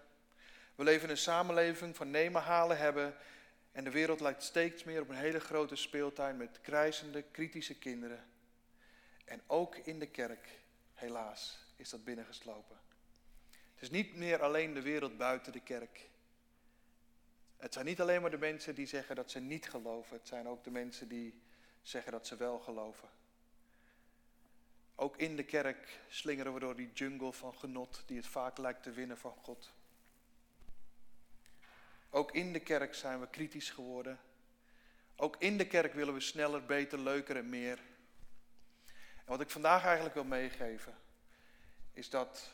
We 0.75 0.85
leven 0.85 1.05
in 1.05 1.11
een 1.11 1.17
samenleving 1.17 1.97
van 1.97 2.11
nemen, 2.11 2.43
halen, 2.43 2.79
hebben. 2.79 3.17
En 3.73 3.85
de 3.85 3.91
wereld 3.91 4.21
lijkt 4.21 4.43
steeds 4.43 4.85
meer 4.85 5.01
op 5.01 5.09
een 5.09 5.17
hele 5.17 5.41
grote 5.41 5.77
speeltuin 5.77 6.37
met 6.37 6.61
krijzende, 6.61 7.23
kritische 7.23 7.79
kinderen. 7.79 8.25
En 9.25 9.41
ook 9.47 9.77
in 9.77 9.99
de 9.99 10.07
kerk, 10.07 10.49
helaas, 10.99 11.59
is 11.77 11.91
dat 11.91 12.05
binnengeslopen. 12.05 12.77
Het 13.75 13.83
is 13.83 13.91
niet 13.91 14.15
meer 14.15 14.43
alleen 14.43 14.75
de 14.75 14.83
wereld 14.83 15.17
buiten 15.17 15.53
de 15.53 15.61
kerk. 15.61 16.09
Het 17.57 17.73
zijn 17.73 17.87
niet 17.87 18.01
alleen 18.01 18.21
maar 18.21 18.31
de 18.31 18.39
mensen 18.39 18.75
die 18.75 18.87
zeggen 18.87 19.17
dat 19.17 19.31
ze 19.31 19.41
niet 19.41 19.69
geloven. 19.69 20.17
Het 20.17 20.29
zijn 20.29 20.49
ook 20.49 20.65
de 20.65 20.71
mensen 20.71 21.09
die 21.09 21.41
zeggen 21.83 22.13
dat 22.13 22.27
ze 22.27 22.37
wel 22.37 22.59
geloven. 22.59 23.09
Ook 24.95 25.17
in 25.17 25.37
de 25.37 25.45
kerk 25.45 26.01
slingeren 26.09 26.55
we 26.55 26.61
door 26.61 26.77
die 26.77 26.93
jungle 26.93 27.33
van 27.33 27.55
genot 27.55 28.03
die 28.07 28.17
het 28.17 28.27
vaak 28.27 28.59
lijkt 28.59 28.83
te 28.83 28.91
winnen 28.91 29.19
van 29.19 29.35
God. 29.43 29.73
Ook 32.11 32.33
in 32.33 32.53
de 32.53 32.61
kerk 32.61 32.95
zijn 32.95 33.21
we 33.21 33.29
kritisch 33.29 33.71
geworden. 33.71 34.19
Ook 35.17 35.37
in 35.39 35.59
de 35.59 35.67
kerk 35.67 35.93
willen 35.93 36.15
we 36.15 36.21
sneller, 36.21 36.65
beter, 36.65 36.99
leuker 36.99 37.37
en 37.37 37.49
meer. 37.49 37.79
Wat 39.29 39.41
ik 39.41 39.51
vandaag 39.51 39.85
eigenlijk 39.85 40.15
wil 40.15 40.25
meegeven, 40.25 40.99
is 41.93 42.11
dat 42.11 42.51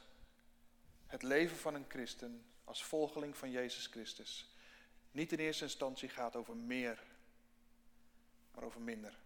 het 1.07 1.23
leven 1.23 1.57
van 1.57 1.75
een 1.75 1.85
christen 1.89 2.45
als 2.65 2.85
volgeling 2.85 3.37
van 3.37 3.51
Jezus 3.51 3.87
Christus 3.87 4.49
niet 5.11 5.33
in 5.33 5.39
eerste 5.39 5.65
instantie 5.65 6.09
gaat 6.09 6.37
over 6.37 6.57
meer, 6.57 7.03
maar 8.55 8.65
over 8.65 8.81
minder. 8.81 9.19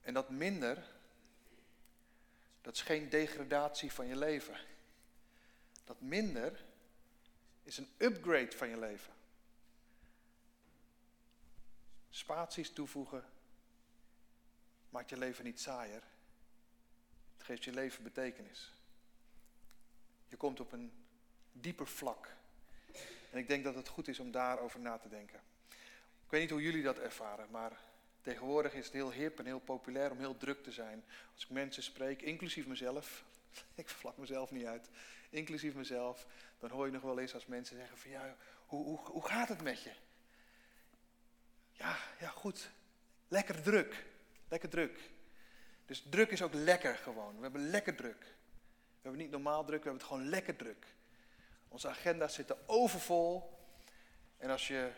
En 0.00 0.14
dat 0.14 0.30
minder, 0.30 0.84
dat 2.60 2.74
is 2.74 2.82
geen 2.82 3.08
degradatie 3.08 3.92
van 3.92 4.06
je 4.06 4.16
leven. 4.16 4.58
Dat 5.84 6.00
minder 6.00 6.64
is 7.62 7.78
een 7.78 7.90
upgrade 7.98 8.56
van 8.56 8.68
je 8.68 8.78
leven. 8.78 9.12
Spaties 12.10 12.70
toevoegen 12.70 13.24
maakt 14.96 15.10
je 15.10 15.18
leven 15.18 15.44
niet 15.44 15.60
saaier. 15.60 16.02
Het 17.36 17.46
geeft 17.46 17.64
je 17.64 17.72
leven 17.72 18.02
betekenis. 18.02 18.72
Je 20.28 20.36
komt 20.36 20.60
op 20.60 20.72
een 20.72 20.92
dieper 21.52 21.86
vlak. 21.86 22.28
En 23.30 23.38
ik 23.38 23.48
denk 23.48 23.64
dat 23.64 23.74
het 23.74 23.88
goed 23.88 24.08
is 24.08 24.20
om 24.20 24.30
daarover 24.30 24.80
na 24.80 24.98
te 24.98 25.08
denken. 25.08 25.40
Ik 26.24 26.30
weet 26.30 26.40
niet 26.40 26.50
hoe 26.50 26.62
jullie 26.62 26.82
dat 26.82 26.98
ervaren, 26.98 27.50
maar 27.50 27.80
tegenwoordig 28.20 28.74
is 28.74 28.84
het 28.84 28.94
heel 28.94 29.12
hip 29.12 29.38
en 29.38 29.44
heel 29.44 29.60
populair 29.60 30.10
om 30.10 30.18
heel 30.18 30.36
druk 30.36 30.62
te 30.62 30.72
zijn. 30.72 31.04
Als 31.34 31.42
ik 31.42 31.50
mensen 31.50 31.82
spreek, 31.82 32.22
inclusief 32.22 32.66
mezelf, 32.66 33.24
ik 33.74 33.88
vlak 33.88 34.16
mezelf 34.16 34.50
niet 34.50 34.66
uit, 34.66 34.90
inclusief 35.30 35.74
mezelf, 35.74 36.26
dan 36.58 36.70
hoor 36.70 36.86
je 36.86 36.92
nog 36.92 37.02
wel 37.02 37.18
eens 37.18 37.34
als 37.34 37.46
mensen 37.46 37.76
zeggen 37.76 37.98
van 37.98 38.10
ja, 38.10 38.36
hoe, 38.66 38.84
hoe, 38.84 38.98
hoe 38.98 39.26
gaat 39.26 39.48
het 39.48 39.62
met 39.62 39.82
je? 39.82 39.92
Ja, 41.72 41.98
ja 42.20 42.28
goed, 42.28 42.70
lekker 43.28 43.62
druk, 43.62 44.04
lekker 44.48 44.68
druk. 44.68 45.00
Dus 45.86 46.04
druk 46.10 46.30
is 46.30 46.42
ook 46.42 46.54
lekker 46.54 46.94
gewoon, 46.94 47.36
we 47.36 47.42
hebben 47.42 47.70
lekker 47.70 47.94
druk. 47.94 48.20
We 48.20 49.02
hebben 49.02 49.20
niet 49.20 49.30
normaal 49.30 49.64
druk, 49.64 49.82
we 49.82 49.88
hebben 49.88 50.02
het 50.02 50.12
gewoon 50.12 50.28
lekker 50.28 50.56
druk. 50.56 50.86
Onze 51.68 51.88
agenda's 51.88 52.34
zitten 52.34 52.56
overvol. 52.66 53.58
En 54.38 54.50
als 54.50 54.68
je 54.68 54.90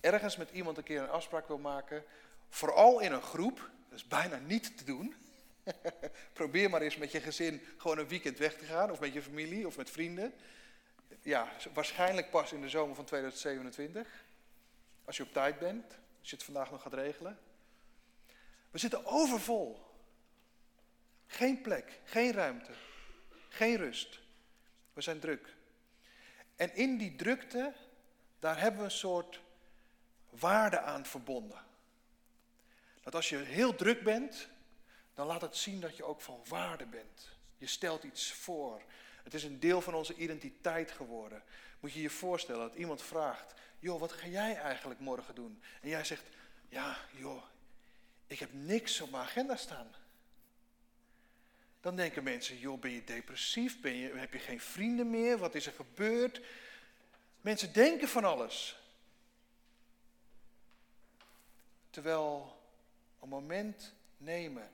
ergens 0.00 0.36
met 0.36 0.50
iemand 0.50 0.76
een 0.76 0.84
keer 0.84 1.02
een 1.02 1.08
afspraak 1.08 1.48
wil 1.48 1.58
maken, 1.58 2.04
vooral 2.48 3.00
in 3.00 3.12
een 3.12 3.22
groep, 3.22 3.70
dat 3.88 3.98
is 3.98 4.06
bijna 4.06 4.36
niet 4.36 4.78
te 4.78 4.84
doen. 4.84 5.14
Probeer 6.32 6.70
maar 6.70 6.82
eens 6.82 6.96
met 6.96 7.12
je 7.12 7.20
gezin 7.20 7.62
gewoon 7.76 7.98
een 7.98 8.08
weekend 8.08 8.38
weg 8.38 8.54
te 8.54 8.64
gaan, 8.64 8.90
of 8.90 9.00
met 9.00 9.12
je 9.12 9.22
familie, 9.22 9.66
of 9.66 9.76
met 9.76 9.90
vrienden. 9.90 10.34
Ja, 11.22 11.48
waarschijnlijk 11.72 12.30
pas 12.30 12.52
in 12.52 12.60
de 12.60 12.68
zomer 12.68 12.94
van 12.94 13.04
2027. 13.04 14.24
Als 15.04 15.16
je 15.16 15.22
op 15.22 15.32
tijd 15.32 15.58
bent, 15.58 15.84
als 16.20 16.30
je 16.30 16.36
het 16.36 16.44
vandaag 16.44 16.70
nog 16.70 16.82
gaat 16.82 16.94
regelen. 16.94 17.38
We 18.74 18.80
zitten 18.80 19.06
overvol. 19.06 19.82
Geen 21.26 21.60
plek, 21.60 22.00
geen 22.04 22.32
ruimte, 22.32 22.72
geen 23.48 23.76
rust. 23.76 24.20
We 24.92 25.00
zijn 25.00 25.20
druk. 25.20 25.54
En 26.56 26.74
in 26.74 26.96
die 26.98 27.16
drukte, 27.16 27.72
daar 28.38 28.60
hebben 28.60 28.80
we 28.80 28.86
een 28.86 28.90
soort 28.90 29.40
waarde 30.30 30.80
aan 30.80 31.06
verbonden. 31.06 31.64
Dat 33.02 33.14
als 33.14 33.28
je 33.28 33.36
heel 33.36 33.74
druk 33.74 34.02
bent, 34.02 34.48
dan 35.14 35.26
laat 35.26 35.40
het 35.40 35.56
zien 35.56 35.80
dat 35.80 35.96
je 35.96 36.04
ook 36.04 36.20
van 36.20 36.40
waarde 36.48 36.86
bent. 36.86 37.28
Je 37.56 37.66
stelt 37.66 38.02
iets 38.02 38.32
voor. 38.32 38.82
Het 39.22 39.34
is 39.34 39.44
een 39.44 39.60
deel 39.60 39.80
van 39.80 39.94
onze 39.94 40.14
identiteit 40.14 40.90
geworden. 40.90 41.42
Moet 41.80 41.92
je 41.92 42.02
je 42.02 42.10
voorstellen 42.10 42.68
dat 42.68 42.78
iemand 42.78 43.02
vraagt: 43.02 43.54
Joh, 43.78 44.00
wat 44.00 44.12
ga 44.12 44.26
jij 44.26 44.56
eigenlijk 44.56 45.00
morgen 45.00 45.34
doen? 45.34 45.62
En 45.80 45.88
jij 45.88 46.04
zegt: 46.04 46.24
Ja, 46.68 46.96
joh, 47.10 47.42
ik 48.26 48.38
heb 48.38 48.52
niks 48.52 49.00
op 49.00 49.10
mijn 49.10 49.22
agenda 49.22 49.56
staan. 49.56 49.94
Dan 51.80 51.96
denken 51.96 52.22
mensen: 52.22 52.58
Joh, 52.58 52.80
ben 52.80 52.90
je 52.90 53.04
depressief? 53.04 53.80
Ben 53.80 53.94
je, 53.94 54.14
heb 54.14 54.32
je 54.32 54.38
geen 54.38 54.60
vrienden 54.60 55.10
meer? 55.10 55.38
Wat 55.38 55.54
is 55.54 55.66
er 55.66 55.72
gebeurd? 55.72 56.40
Mensen 57.40 57.72
denken 57.72 58.08
van 58.08 58.24
alles. 58.24 58.78
Terwijl 61.90 62.62
een 63.20 63.28
moment 63.28 63.94
nemen 64.16 64.72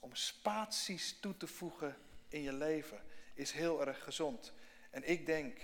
om 0.00 0.14
spaties 0.14 1.16
toe 1.20 1.36
te 1.36 1.46
voegen 1.46 1.96
in 2.28 2.42
je 2.42 2.52
leven 2.52 3.00
is 3.34 3.52
heel 3.52 3.86
erg 3.86 4.02
gezond. 4.02 4.52
En 4.90 5.08
ik 5.10 5.26
denk 5.26 5.60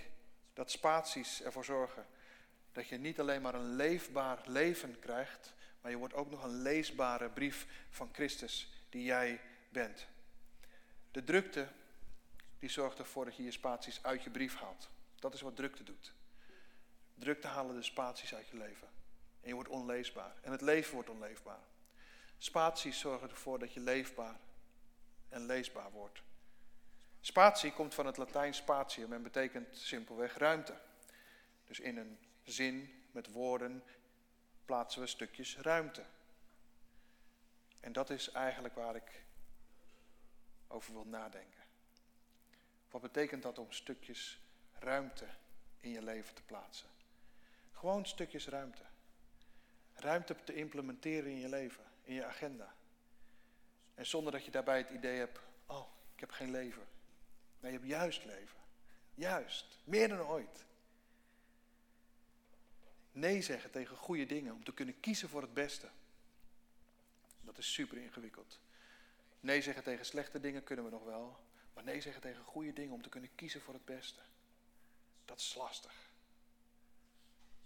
dat 0.53 0.71
spaties 0.71 1.41
ervoor 1.41 1.65
zorgen 1.65 2.05
dat 2.71 2.87
je 2.87 2.97
niet 2.97 3.19
alleen 3.19 3.41
maar 3.41 3.55
een 3.55 3.75
leefbaar 3.75 4.41
leven 4.45 4.99
krijgt, 4.99 5.53
maar 5.81 5.91
je 5.91 5.97
wordt 5.97 6.13
ook 6.13 6.29
nog 6.29 6.43
een 6.43 6.61
leesbare 6.61 7.29
brief 7.29 7.67
van 7.89 8.09
Christus 8.13 8.73
die 8.89 9.03
jij 9.03 9.41
bent. 9.69 10.07
De 11.11 11.23
drukte 11.23 11.67
die 12.59 12.69
zorgt 12.69 12.99
ervoor 12.99 13.25
dat 13.25 13.35
je 13.35 13.43
je 13.43 13.51
spaties 13.51 14.03
uit 14.03 14.23
je 14.23 14.29
brief 14.29 14.55
haalt. 14.55 14.89
Dat 15.15 15.33
is 15.33 15.41
wat 15.41 15.55
drukte 15.55 15.83
doet. 15.83 16.13
Drukte 17.15 17.47
halen 17.47 17.75
de 17.75 17.83
spaties 17.83 18.35
uit 18.35 18.47
je 18.47 18.57
leven. 18.57 18.87
En 19.41 19.47
je 19.47 19.53
wordt 19.53 19.69
onleesbaar. 19.69 20.35
En 20.41 20.51
het 20.51 20.61
leven 20.61 20.93
wordt 20.93 21.09
onleefbaar. 21.09 21.59
Spaties 22.37 22.99
zorgen 22.99 23.29
ervoor 23.29 23.59
dat 23.59 23.73
je 23.73 23.79
leefbaar 23.79 24.39
en 25.29 25.45
leesbaar 25.45 25.91
wordt. 25.91 26.21
Spatie 27.19 27.73
komt 27.73 27.93
van 27.93 28.05
het 28.05 28.17
Latijn 28.17 28.53
spatium 28.53 29.13
en 29.13 29.23
betekent 29.23 29.77
simpelweg 29.77 30.37
ruimte. 30.37 30.73
Dus 31.65 31.79
in 31.79 31.97
een 31.97 32.19
zin 32.43 33.03
met 33.11 33.31
woorden 33.31 33.83
plaatsen 34.71 35.01
we 35.01 35.07
stukjes 35.07 35.57
ruimte. 35.57 36.03
En 37.79 37.93
dat 37.93 38.09
is 38.09 38.31
eigenlijk 38.31 38.75
waar 38.75 38.95
ik 38.95 39.23
over 40.67 40.93
wil 40.93 41.05
nadenken. 41.05 41.63
Wat 42.89 43.01
betekent 43.01 43.43
dat 43.43 43.57
om 43.57 43.71
stukjes 43.71 44.39
ruimte 44.79 45.27
in 45.79 45.89
je 45.89 46.01
leven 46.01 46.35
te 46.35 46.41
plaatsen? 46.41 46.87
Gewoon 47.71 48.05
stukjes 48.05 48.47
ruimte. 48.47 48.81
Ruimte 49.93 50.35
te 50.43 50.53
implementeren 50.53 51.31
in 51.31 51.39
je 51.39 51.49
leven, 51.49 51.83
in 52.03 52.13
je 52.13 52.25
agenda. 52.25 52.73
En 53.95 54.05
zonder 54.05 54.31
dat 54.31 54.45
je 54.45 54.51
daarbij 54.51 54.77
het 54.77 54.89
idee 54.89 55.17
hebt, 55.17 55.39
oh, 55.65 55.87
ik 56.13 56.19
heb 56.19 56.31
geen 56.31 56.51
leven. 56.51 56.87
Nee, 57.59 57.71
je 57.71 57.77
hebt 57.77 57.89
juist 57.89 58.25
leven. 58.25 58.59
Juist, 59.13 59.79
meer 59.83 60.07
dan 60.07 60.21
ooit. 60.21 60.65
Nee 63.11 63.41
zeggen 63.41 63.71
tegen 63.71 63.97
goede 63.97 64.25
dingen, 64.25 64.53
om 64.53 64.63
te 64.63 64.73
kunnen 64.73 64.99
kiezen 64.99 65.29
voor 65.29 65.41
het 65.41 65.53
beste. 65.53 65.89
Dat 67.41 67.57
is 67.57 67.73
super 67.73 67.97
ingewikkeld. 67.97 68.59
Nee 69.39 69.61
zeggen 69.61 69.83
tegen 69.83 70.05
slechte 70.05 70.39
dingen 70.39 70.63
kunnen 70.63 70.85
we 70.85 70.91
nog 70.91 71.03
wel. 71.03 71.39
Maar 71.73 71.83
nee 71.83 72.01
zeggen 72.01 72.21
tegen 72.21 72.43
goede 72.43 72.73
dingen 72.73 72.93
om 72.93 73.01
te 73.01 73.09
kunnen 73.09 73.35
kiezen 73.35 73.61
voor 73.61 73.73
het 73.73 73.85
beste. 73.85 74.19
Dat 75.25 75.39
is 75.39 75.55
lastig. 75.55 76.09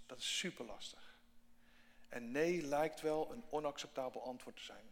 Dat 0.06 0.18
is 0.18 0.38
super 0.38 0.66
lastig. 0.66 1.16
En 2.10 2.32
nee 2.32 2.62
lijkt 2.62 3.02
wel 3.02 3.32
een 3.32 3.44
onacceptabel 3.50 4.24
antwoord 4.24 4.56
te 4.56 4.64
zijn. 4.64 4.86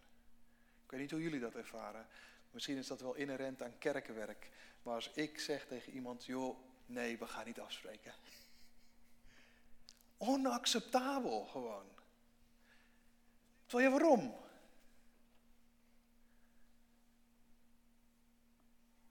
Ik 0.84 0.92
weet 0.92 1.00
niet 1.00 1.12
hoe 1.12 1.22
jullie 1.22 1.40
dat 1.40 1.56
ervaren. 1.56 2.08
Misschien 2.52 2.78
is 2.78 2.88
dat 2.88 3.02
wel 3.02 3.14
inherent 3.14 3.62
aan 3.62 3.78
kerkenwerk. 3.78 4.50
Maar 4.84 4.96
als 4.96 5.12
ik 5.12 5.40
zeg 5.40 5.66
tegen 5.66 5.94
iemand, 5.94 6.26
joh, 6.26 6.58
nee, 6.86 7.18
we 7.18 7.28
gaan 7.28 7.46
niet 7.46 7.60
afspreken. 7.60 8.14
Onacceptabel 10.26 11.46
gewoon. 11.46 11.86
Terwijl 13.66 13.92
je 13.92 14.00
waarom? 14.00 14.36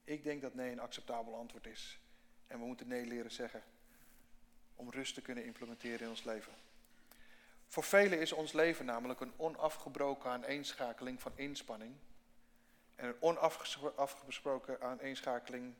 Ik 0.05 0.25
denk 0.25 0.43
dat 0.43 0.55
nee 0.55 0.73
een 0.73 0.81
acceptabel 0.81 1.35
antwoord 1.35 1.67
is. 1.67 1.99
En 2.47 2.59
we 2.59 2.65
moeten 2.65 2.89
nee 2.89 3.07
leren 3.07 3.33
zeggen 3.33 3.63
om 4.75 4.91
rust 4.91 5.15
te 5.15 5.21
kunnen 5.21 5.45
implementeren 5.45 6.01
in 6.01 6.09
ons 6.09 6.25
leven. 6.25 6.53
Voor 7.67 7.85
velen 7.85 8.21
is 8.21 8.33
ons 8.33 8.53
leven 8.53 8.85
namelijk 8.85 9.21
een 9.21 9.33
onafgebroken 9.37 10.31
aaneenschakeling 10.31 11.21
van 11.21 11.33
inspanning. 11.35 11.95
En 12.95 13.09
een 13.09 13.23
onafgesproken 13.23 14.81
aaneenschakeling 14.81 15.75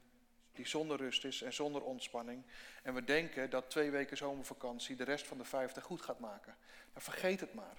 die 0.53 0.67
zonder 0.67 0.97
rust 0.97 1.25
is 1.25 1.43
en 1.43 1.53
zonder 1.53 1.83
ontspanning. 1.83 2.45
En 2.83 2.95
we 2.95 3.05
denken 3.05 3.51
dat 3.51 3.71
twee 3.71 3.91
weken 3.91 4.17
zomervakantie 4.17 4.97
de 4.97 5.05
rest 5.05 5.27
van 5.27 5.39
de 5.39 5.45
vijftig 5.45 5.85
goed 5.85 6.03
gaat 6.03 6.19
maken. 6.19 6.57
Maar 6.93 7.03
vergeet 7.03 7.41
het 7.41 7.55
maar. 7.55 7.77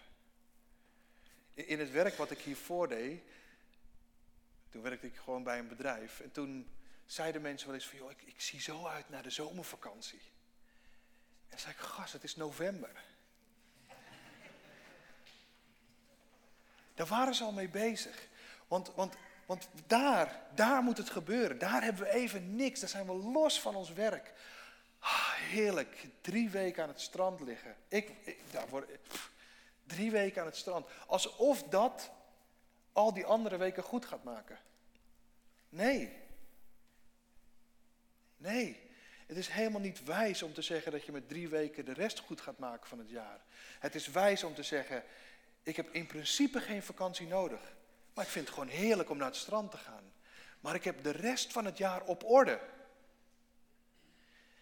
In 1.53 1.79
het 1.79 1.91
werk 1.91 2.15
wat 2.15 2.31
ik 2.31 2.39
hiervoor 2.39 2.87
deed, 2.87 3.23
toen 4.69 4.81
werkte 4.81 5.07
ik 5.07 5.15
gewoon 5.15 5.43
bij 5.43 5.59
een 5.59 5.67
bedrijf. 5.67 6.19
En 6.19 6.31
toen 6.31 6.69
zeiden 7.05 7.41
mensen 7.41 7.67
wel 7.67 7.75
eens 7.75 7.87
van, 7.87 7.97
joh, 7.97 8.11
ik, 8.11 8.21
ik 8.21 8.41
zie 8.41 8.61
zo 8.61 8.85
uit 8.85 9.09
naar 9.09 9.23
de 9.23 9.29
zomervakantie. 9.29 10.21
En 11.49 11.59
zei 11.59 11.73
ik, 11.73 11.79
gast, 11.79 12.13
het 12.13 12.23
is 12.23 12.35
november. 12.35 13.03
Daar 16.93 17.07
waren 17.07 17.35
ze 17.35 17.43
al 17.43 17.51
mee 17.51 17.69
bezig. 17.69 18.27
Want, 18.67 18.93
want, 18.93 19.15
want 19.45 19.67
daar, 19.87 20.41
daar 20.55 20.83
moet 20.83 20.97
het 20.97 21.09
gebeuren. 21.09 21.57
Daar 21.57 21.83
hebben 21.83 22.03
we 22.03 22.09
even 22.09 22.55
niks. 22.55 22.79
Daar 22.79 22.89
zijn 22.89 23.05
we 23.05 23.13
los 23.13 23.61
van 23.61 23.75
ons 23.75 23.93
werk. 23.93 24.33
Ah, 24.99 25.33
heerlijk. 25.33 26.07
Drie 26.21 26.49
weken 26.49 26.83
aan 26.83 26.89
het 26.89 27.01
strand 27.01 27.39
liggen. 27.39 27.75
Ik, 27.87 28.11
daarvoor, 28.51 28.87
drie 29.83 30.11
weken 30.11 30.41
aan 30.41 30.47
het 30.47 30.57
strand. 30.57 30.87
Alsof 31.07 31.63
dat 31.63 32.11
al 32.91 33.13
die 33.13 33.25
andere 33.25 33.57
weken 33.57 33.83
goed 33.83 34.05
gaat 34.05 34.23
maken. 34.23 34.59
Nee. 35.69 36.21
Nee. 38.37 38.91
Het 39.27 39.37
is 39.37 39.47
helemaal 39.47 39.81
niet 39.81 40.03
wijs 40.03 40.43
om 40.43 40.53
te 40.53 40.61
zeggen 40.61 40.91
dat 40.91 41.05
je 41.05 41.11
met 41.11 41.29
drie 41.29 41.47
weken 41.47 41.85
de 41.85 41.93
rest 41.93 42.19
goed 42.19 42.41
gaat 42.41 42.57
maken 42.57 42.87
van 42.87 42.99
het 42.99 43.09
jaar. 43.09 43.41
Het 43.79 43.95
is 43.95 44.07
wijs 44.07 44.43
om 44.43 44.53
te 44.53 44.63
zeggen, 44.63 45.03
Ik 45.63 45.75
heb 45.75 45.89
in 45.91 46.05
principe 46.05 46.61
geen 46.61 46.83
vakantie 46.83 47.27
nodig. 47.27 47.75
Maar 48.13 48.25
ik 48.25 48.31
vind 48.31 48.45
het 48.45 48.53
gewoon 48.53 48.69
heerlijk 48.69 49.09
om 49.09 49.17
naar 49.17 49.27
het 49.27 49.35
strand 49.35 49.71
te 49.71 49.77
gaan. 49.77 50.11
Maar 50.59 50.75
ik 50.75 50.83
heb 50.83 51.03
de 51.03 51.11
rest 51.11 51.51
van 51.51 51.65
het 51.65 51.77
jaar 51.77 52.01
op 52.01 52.23
orde. 52.23 52.59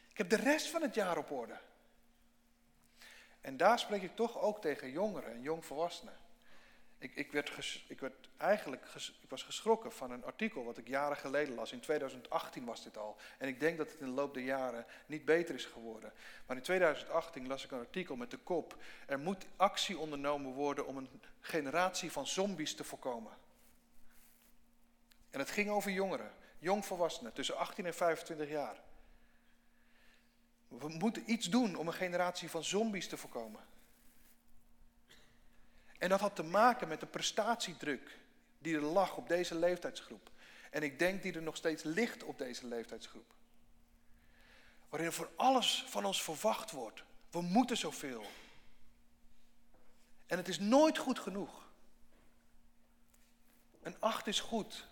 Ik 0.09 0.17
heb 0.17 0.29
de 0.29 0.35
rest 0.35 0.67
van 0.67 0.81
het 0.81 0.95
jaar 0.95 1.17
op 1.17 1.31
orde. 1.31 1.59
En 3.41 3.57
daar 3.57 3.79
spreek 3.79 4.01
ik 4.01 4.15
toch 4.15 4.39
ook 4.39 4.61
tegen 4.61 4.91
jongeren 4.91 5.33
en 5.33 5.41
jongvolwassenen. 5.41 6.17
Ik, 6.97 7.15
ik, 7.15 7.31
werd 7.31 7.83
ik 7.87 7.99
werd 7.99 8.29
eigenlijk 8.37 8.85
ik 8.95 9.29
was 9.29 9.43
geschrokken 9.43 9.91
van 9.91 10.11
een 10.11 10.25
artikel 10.25 10.63
wat 10.63 10.77
ik 10.77 10.87
jaren 10.87 11.17
geleden 11.17 11.55
las. 11.55 11.71
In 11.71 11.79
2018 11.79 12.65
was 12.65 12.83
dit 12.83 12.97
al. 12.97 13.17
En 13.37 13.47
ik 13.47 13.59
denk 13.59 13.77
dat 13.77 13.91
het 13.91 13.99
in 13.99 14.05
de 14.05 14.11
loop 14.11 14.33
der 14.33 14.43
jaren 14.43 14.85
niet 15.05 15.25
beter 15.25 15.55
is 15.55 15.65
geworden. 15.65 16.13
Maar 16.45 16.57
in 16.57 16.63
2018 16.63 17.47
las 17.47 17.63
ik 17.63 17.71
een 17.71 17.79
artikel 17.79 18.15
met 18.15 18.31
de 18.31 18.37
kop: 18.37 18.75
Er 19.05 19.19
moet 19.19 19.45
actie 19.55 19.97
ondernomen 19.97 20.51
worden 20.51 20.87
om 20.87 20.97
een 20.97 21.09
generatie 21.39 22.11
van 22.11 22.27
zombies 22.27 22.75
te 22.75 22.83
voorkomen. 22.83 23.31
En 25.31 25.39
het 25.39 25.49
ging 25.49 25.69
over 25.69 25.91
jongeren, 25.91 26.33
jongvolwassenen 26.59 27.33
tussen 27.33 27.57
18 27.57 27.85
en 27.85 27.93
25 27.93 28.49
jaar. 28.49 28.81
We 30.67 30.89
moeten 30.89 31.31
iets 31.31 31.49
doen 31.49 31.75
om 31.75 31.87
een 31.87 31.93
generatie 31.93 32.49
van 32.49 32.63
zombies 32.63 33.07
te 33.07 33.17
voorkomen. 33.17 33.61
En 35.97 36.09
dat 36.09 36.19
had 36.19 36.35
te 36.35 36.43
maken 36.43 36.87
met 36.87 36.99
de 36.99 37.05
prestatiedruk 37.05 38.19
die 38.59 38.75
er 38.75 38.81
lag 38.81 39.17
op 39.17 39.27
deze 39.27 39.55
leeftijdsgroep. 39.55 40.29
En 40.69 40.83
ik 40.83 40.99
denk 40.99 41.21
die 41.21 41.33
er 41.33 41.41
nog 41.41 41.55
steeds 41.55 41.83
ligt 41.83 42.23
op 42.23 42.37
deze 42.37 42.67
leeftijdsgroep. 42.67 43.33
Waarin 44.89 45.11
voor 45.11 45.29
alles 45.35 45.85
van 45.87 46.05
ons 46.05 46.23
verwacht 46.23 46.71
wordt. 46.71 47.03
We 47.29 47.41
moeten 47.41 47.77
zoveel. 47.77 48.25
En 50.27 50.37
het 50.37 50.47
is 50.47 50.59
nooit 50.59 50.97
goed 50.97 51.19
genoeg. 51.19 51.69
Een 53.81 53.99
acht 53.99 54.27
is 54.27 54.39
goed. 54.39 54.87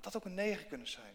Maar 0.00 0.12
dat 0.12 0.22
ook 0.22 0.28
een 0.28 0.34
negen 0.34 0.66
kunnen 0.66 0.88
zijn. 0.88 1.14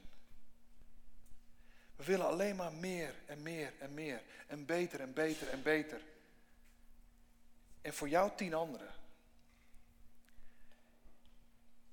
We 1.96 2.04
willen 2.04 2.26
alleen 2.26 2.56
maar 2.56 2.74
meer 2.74 3.16
en 3.26 3.44
meer 3.44 3.74
en 3.80 3.94
meer. 3.94 4.24
En 4.48 4.66
beter 4.66 5.00
en 5.00 5.14
beter 5.14 5.50
en 5.50 5.64
beter. 5.64 6.02
En 7.82 7.94
voor 7.94 8.10
jou 8.10 8.32
tien 8.36 8.54
anderen. 8.54 8.94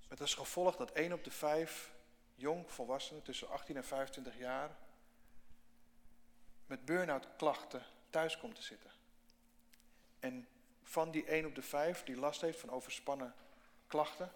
Met 0.08 0.20
als 0.20 0.34
gevolg 0.34 0.76
dat 0.76 0.92
1 0.92 1.12
op 1.12 1.24
de 1.24 1.30
5 1.30 1.92
jong 2.34 2.70
volwassenen 2.70 3.22
tussen 3.22 3.48
18 3.48 3.76
en 3.76 3.84
25 3.84 4.38
jaar 4.38 4.76
met 6.66 6.84
burn-out 6.84 7.28
klachten 7.36 7.82
thuis 8.10 8.38
komt 8.38 8.54
te 8.54 8.62
zitten. 8.62 8.90
En 10.20 10.48
van 10.82 11.10
die 11.10 11.24
1 11.24 11.46
op 11.46 11.54
de 11.54 11.62
5 11.62 12.04
die 12.04 12.16
last 12.16 12.40
heeft 12.40 12.60
van 12.60 12.70
overspannen 12.70 13.34
klachten, 13.86 14.32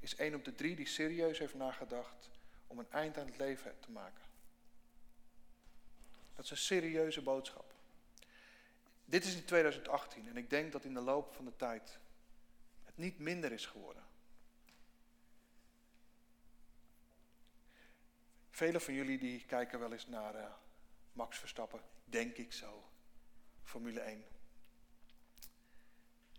is 0.00 0.16
1 0.16 0.34
op 0.34 0.44
de 0.44 0.54
3 0.54 0.76
die 0.76 0.86
serieus 0.86 1.38
heeft 1.38 1.54
nagedacht 1.54 2.30
om 2.66 2.78
een 2.78 2.90
eind 2.90 3.18
aan 3.18 3.26
het 3.26 3.36
leven 3.36 3.80
te 3.80 3.90
maken. 3.90 4.24
Dat 6.34 6.44
is 6.44 6.50
een 6.50 6.56
serieuze 6.56 7.22
boodschap. 7.22 7.74
Dit 9.04 9.24
is 9.24 9.34
in 9.34 9.44
2018 9.44 10.28
en 10.28 10.36
ik 10.36 10.50
denk 10.50 10.72
dat 10.72 10.84
in 10.84 10.94
de 10.94 11.00
loop 11.00 11.34
van 11.34 11.44
de 11.44 11.56
tijd 11.56 11.98
het 12.84 12.96
niet 12.96 13.18
minder 13.18 13.52
is 13.52 13.66
geworden. 13.66 14.02
Velen 18.50 18.80
van 18.80 18.94
jullie 18.94 19.18
die 19.18 19.44
kijken 19.44 19.78
wel 19.78 19.92
eens 19.92 20.06
naar 20.06 20.34
uh, 20.34 20.52
Max 21.12 21.38
Verstappen, 21.38 21.80
denk 22.04 22.36
ik 22.36 22.52
zo, 22.52 22.88
Formule 23.64 24.00
1. 24.00 24.24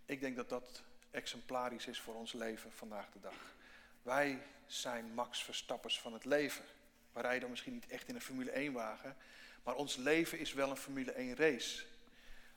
Ik 0.04 0.20
denk 0.20 0.36
dat 0.36 0.48
dat 0.48 0.82
exemplarisch 1.10 1.86
is 1.86 2.00
voor 2.00 2.14
ons 2.14 2.32
leven 2.32 2.72
vandaag 2.72 3.10
de 3.12 3.20
dag. 3.20 3.54
Wij 4.02 4.42
zijn 4.66 5.14
Max 5.14 5.44
Verstappers 5.44 6.00
van 6.00 6.12
het 6.12 6.24
leven. 6.24 6.64
We 7.12 7.20
rijden 7.20 7.50
misschien 7.50 7.72
niet 7.72 7.88
echt 7.88 8.08
in 8.08 8.14
een 8.14 8.20
Formule 8.20 8.50
1 8.50 8.72
wagen, 8.72 9.16
maar 9.62 9.74
ons 9.74 9.96
leven 9.96 10.38
is 10.38 10.52
wel 10.52 10.70
een 10.70 10.76
Formule 10.76 11.12
1 11.12 11.36
race. 11.36 11.84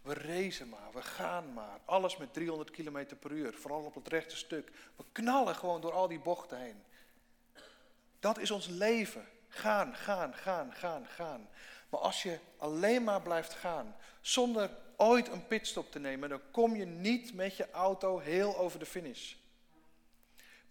We 0.02 0.14
racen 0.14 0.70
maar, 0.70 0.92
we 0.94 1.02
gaan 1.02 1.54
maar. 1.54 1.80
Alles 1.86 2.18
met 2.18 2.34
300 2.34 2.72
km 2.72 3.06
per 3.20 3.32
uur, 3.32 3.54
vooral 3.54 3.82
op 3.84 3.96
het 3.96 4.08
rechte 4.08 4.36
stuk. 4.36 4.72
We 4.96 5.04
knallen 5.12 5.56
gewoon 5.56 5.82
door 5.82 5.92
al 5.94 6.08
die 6.08 6.20
bochten 6.20 6.60
heen. 6.60 6.84
Dat 8.20 8.38
is 8.38 8.52
ons 8.52 8.68
leven. 8.68 9.28
Gaan, 9.48 9.96
gaan, 9.96 10.34
gaan, 10.34 10.74
gaan, 10.74 11.08
gaan. 11.08 11.50
Maar 11.90 12.00
als 12.00 12.24
je 12.24 12.40
alleen 12.58 13.04
maar 13.04 13.22
blijft 13.22 13.54
gaan, 13.54 13.96
zonder 14.22 14.70
ooit 14.98 15.28
een 15.28 15.48
pitstop 15.48 15.92
te 15.92 16.00
nemen, 16.00 16.30
dan 16.30 16.42
kom 16.52 16.76
je 16.76 16.86
niet 16.86 17.34
met 17.34 17.56
je 17.56 17.72
auto 17.72 18.20
heel 18.20 18.58
over 18.58 18.80
de 18.80 18.86
finish. 18.86 19.36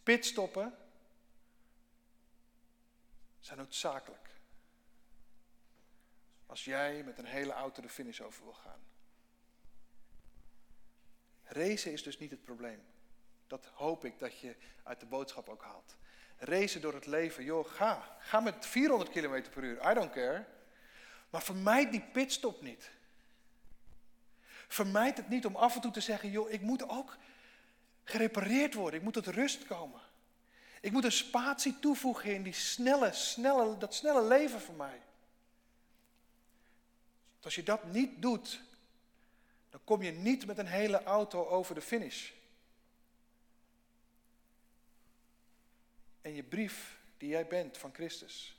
Pitstoppen 0.03 0.77
zijn 3.41 3.59
noodzakelijk. 3.59 4.31
Als 6.47 6.65
jij 6.65 7.03
met 7.05 7.19
een 7.19 7.25
hele 7.25 7.53
auto 7.53 7.83
de 7.83 7.89
finish 7.89 8.21
over 8.21 8.45
wil 8.45 8.55
gaan. 8.55 8.81
Racen 11.45 11.93
is 11.93 12.03
dus 12.03 12.19
niet 12.19 12.31
het 12.31 12.45
probleem. 12.45 12.83
Dat 13.47 13.67
hoop 13.67 14.05
ik 14.05 14.19
dat 14.19 14.39
je 14.39 14.57
uit 14.83 15.01
de 15.01 15.07
boodschap 15.07 15.49
ook 15.49 15.63
haalt 15.63 15.97
racen 16.45 16.81
door 16.81 16.95
het 16.95 17.07
leven. 17.07 17.45
Joh, 17.45 17.69
ga. 17.69 18.17
Ga 18.19 18.41
met 18.41 18.67
400 18.67 19.11
km 19.11 19.51
per 19.51 19.63
uur. 19.63 19.91
I 19.91 19.95
don't 19.95 20.13
care. 20.13 20.45
Maar 21.31 21.43
vermijd 21.43 21.91
die 21.91 22.05
pitstop 22.13 22.63
niet. 22.63 22.91
Vermijd 24.73 25.17
het 25.17 25.29
niet 25.29 25.47
om 25.47 25.57
af 25.57 25.75
en 25.75 25.81
toe 25.81 25.91
te 25.91 26.01
zeggen, 26.01 26.31
joh, 26.31 26.51
ik 26.51 26.61
moet 26.61 26.89
ook 26.89 27.17
gerepareerd 28.05 28.75
worden. 28.75 28.99
Ik 28.99 29.05
moet 29.05 29.13
tot 29.13 29.27
rust 29.27 29.67
komen. 29.67 30.01
Ik 30.81 30.93
moet 30.93 31.05
een 31.05 31.13
spatie 31.13 31.79
toevoegen 31.79 32.35
in 32.35 32.43
die 32.43 32.53
snelle, 32.53 33.13
snelle, 33.13 33.79
dat 33.79 33.95
snelle 33.95 34.25
leven 34.25 34.61
voor 34.61 34.75
mij. 34.75 35.03
als 37.43 37.55
je 37.55 37.63
dat 37.63 37.85
niet 37.85 38.23
doet, 38.23 38.61
dan 39.71 39.81
kom 39.85 40.03
je 40.03 40.11
niet 40.11 40.47
met 40.47 40.59
een 40.59 40.67
hele 40.67 41.03
auto 41.03 41.47
over 41.47 41.75
de 41.75 41.81
finish. 41.81 42.31
En 46.21 46.35
je 46.35 46.43
brief 46.43 46.99
die 47.17 47.29
jij 47.29 47.47
bent 47.47 47.79
van 47.79 47.95
Christus 47.95 48.57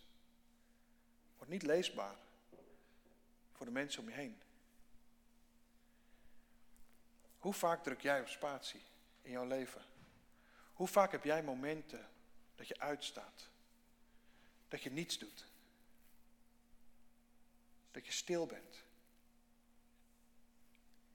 wordt 1.37 1.51
niet 1.51 1.63
leesbaar 1.63 2.15
voor 3.51 3.65
de 3.65 3.71
mensen 3.71 4.01
om 4.01 4.09
je 4.09 4.15
heen. 4.15 4.41
Hoe 7.43 7.53
vaak 7.53 7.83
druk 7.83 8.01
jij 8.01 8.21
op 8.21 8.27
spatie 8.27 8.81
in 9.21 9.31
jouw 9.31 9.45
leven? 9.45 9.81
Hoe 10.73 10.87
vaak 10.87 11.11
heb 11.11 11.23
jij 11.23 11.43
momenten 11.43 12.09
dat 12.55 12.67
je 12.67 12.79
uitstaat? 12.79 13.49
Dat 14.67 14.81
je 14.81 14.91
niets 14.91 15.17
doet? 15.19 15.45
Dat 17.91 18.05
je 18.05 18.11
stil 18.11 18.45
bent? 18.45 18.83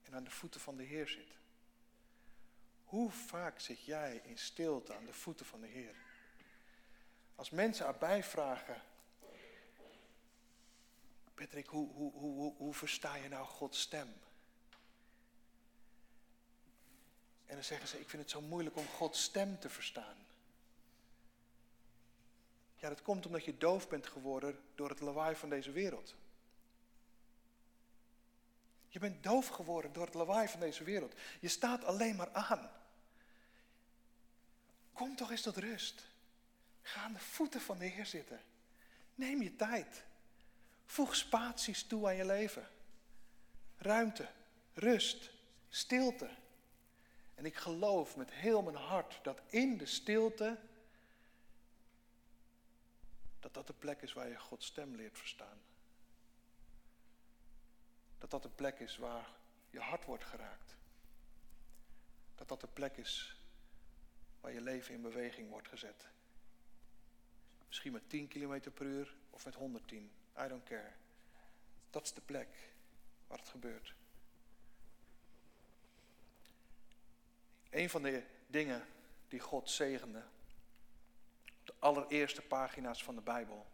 En 0.03 0.15
aan 0.15 0.23
de 0.23 0.29
voeten 0.29 0.61
van 0.61 0.77
de 0.77 0.83
Heer 0.83 1.07
zit? 1.07 1.37
Hoe 2.83 3.11
vaak 3.11 3.59
zit 3.59 3.83
jij 3.83 4.21
in 4.23 4.37
stilte 4.37 4.93
aan 4.93 5.05
de 5.05 5.13
voeten 5.13 5.45
van 5.45 5.61
de 5.61 5.67
Heer? 5.67 5.95
Als 7.35 7.49
mensen 7.49 7.85
erbij 7.85 8.23
vragen, 8.23 8.81
Patrick, 11.33 11.67
hoe, 11.67 11.91
hoe, 11.93 12.11
hoe, 12.11 12.55
hoe 12.55 12.73
versta 12.73 13.15
je 13.15 13.29
nou 13.29 13.45
Gods 13.45 13.81
stem? 13.81 14.13
En 17.49 17.55
dan 17.55 17.63
zeggen 17.63 17.87
ze, 17.87 17.99
ik 17.99 18.09
vind 18.09 18.21
het 18.21 18.31
zo 18.31 18.41
moeilijk 18.41 18.77
om 18.77 18.87
Gods 18.87 19.23
stem 19.23 19.59
te 19.59 19.69
verstaan. 19.69 20.15
Ja, 22.75 22.89
dat 22.89 23.01
komt 23.01 23.25
omdat 23.25 23.45
je 23.45 23.57
doof 23.57 23.87
bent 23.87 24.07
geworden 24.07 24.59
door 24.75 24.89
het 24.89 24.99
lawaai 24.99 25.35
van 25.35 25.49
deze 25.49 25.71
wereld. 25.71 26.15
Je 28.87 28.99
bent 28.99 29.23
doof 29.23 29.47
geworden 29.47 29.93
door 29.93 30.05
het 30.05 30.13
lawaai 30.13 30.47
van 30.47 30.59
deze 30.59 30.83
wereld. 30.83 31.13
Je 31.39 31.47
staat 31.47 31.83
alleen 31.83 32.15
maar 32.15 32.33
aan. 32.33 32.71
Kom 34.93 35.15
toch 35.15 35.31
eens 35.31 35.41
tot 35.41 35.57
rust. 35.57 36.05
Ga 36.81 37.01
aan 37.01 37.13
de 37.13 37.19
voeten 37.19 37.61
van 37.61 37.77
de 37.77 37.85
Heer 37.85 38.05
zitten. 38.05 38.41
Neem 39.15 39.41
je 39.41 39.55
tijd. 39.55 40.03
Voeg 40.85 41.15
spaties 41.15 41.83
toe 41.83 42.07
aan 42.07 42.15
je 42.15 42.25
leven. 42.25 42.67
Ruimte, 43.77 44.27
rust, 44.73 45.31
stilte. 45.69 46.29
En 47.39 47.45
ik 47.45 47.55
geloof 47.55 48.15
met 48.15 48.31
heel 48.31 48.61
mijn 48.61 48.75
hart 48.75 49.19
dat 49.23 49.41
in 49.47 49.77
de 49.77 49.85
stilte, 49.85 50.57
dat 53.39 53.53
dat 53.53 53.67
de 53.67 53.73
plek 53.73 54.01
is 54.01 54.13
waar 54.13 54.27
je 54.27 54.39
Gods 54.39 54.65
stem 54.65 54.95
leert 54.95 55.17
verstaan. 55.17 55.57
Dat 58.17 58.29
dat 58.31 58.43
de 58.43 58.49
plek 58.49 58.79
is 58.79 58.97
waar 58.97 59.29
je 59.69 59.79
hart 59.79 60.05
wordt 60.05 60.23
geraakt. 60.23 60.75
Dat 62.35 62.47
dat 62.47 62.61
de 62.61 62.67
plek 62.67 62.97
is 62.97 63.35
waar 64.41 64.51
je 64.51 64.61
leven 64.61 64.93
in 64.93 65.01
beweging 65.01 65.49
wordt 65.49 65.67
gezet. 65.67 66.07
Misschien 67.67 67.91
met 67.91 68.09
10 68.09 68.27
km 68.27 68.71
per 68.73 68.85
uur 68.85 69.15
of 69.29 69.45
met 69.45 69.55
110. 69.55 70.11
I 70.39 70.47
don't 70.47 70.63
care. 70.63 70.91
Dat 71.89 72.03
is 72.03 72.13
de 72.13 72.21
plek 72.21 72.73
waar 73.27 73.37
het 73.37 73.49
gebeurt. 73.49 73.95
Een 77.69 77.89
van 77.89 78.01
de 78.01 78.23
dingen 78.47 78.87
die 79.27 79.39
God 79.39 79.69
zegende, 79.69 80.23
de 81.63 81.73
allereerste 81.79 82.41
pagina's 82.41 83.03
van 83.03 83.15
de 83.15 83.21
Bijbel, 83.21 83.67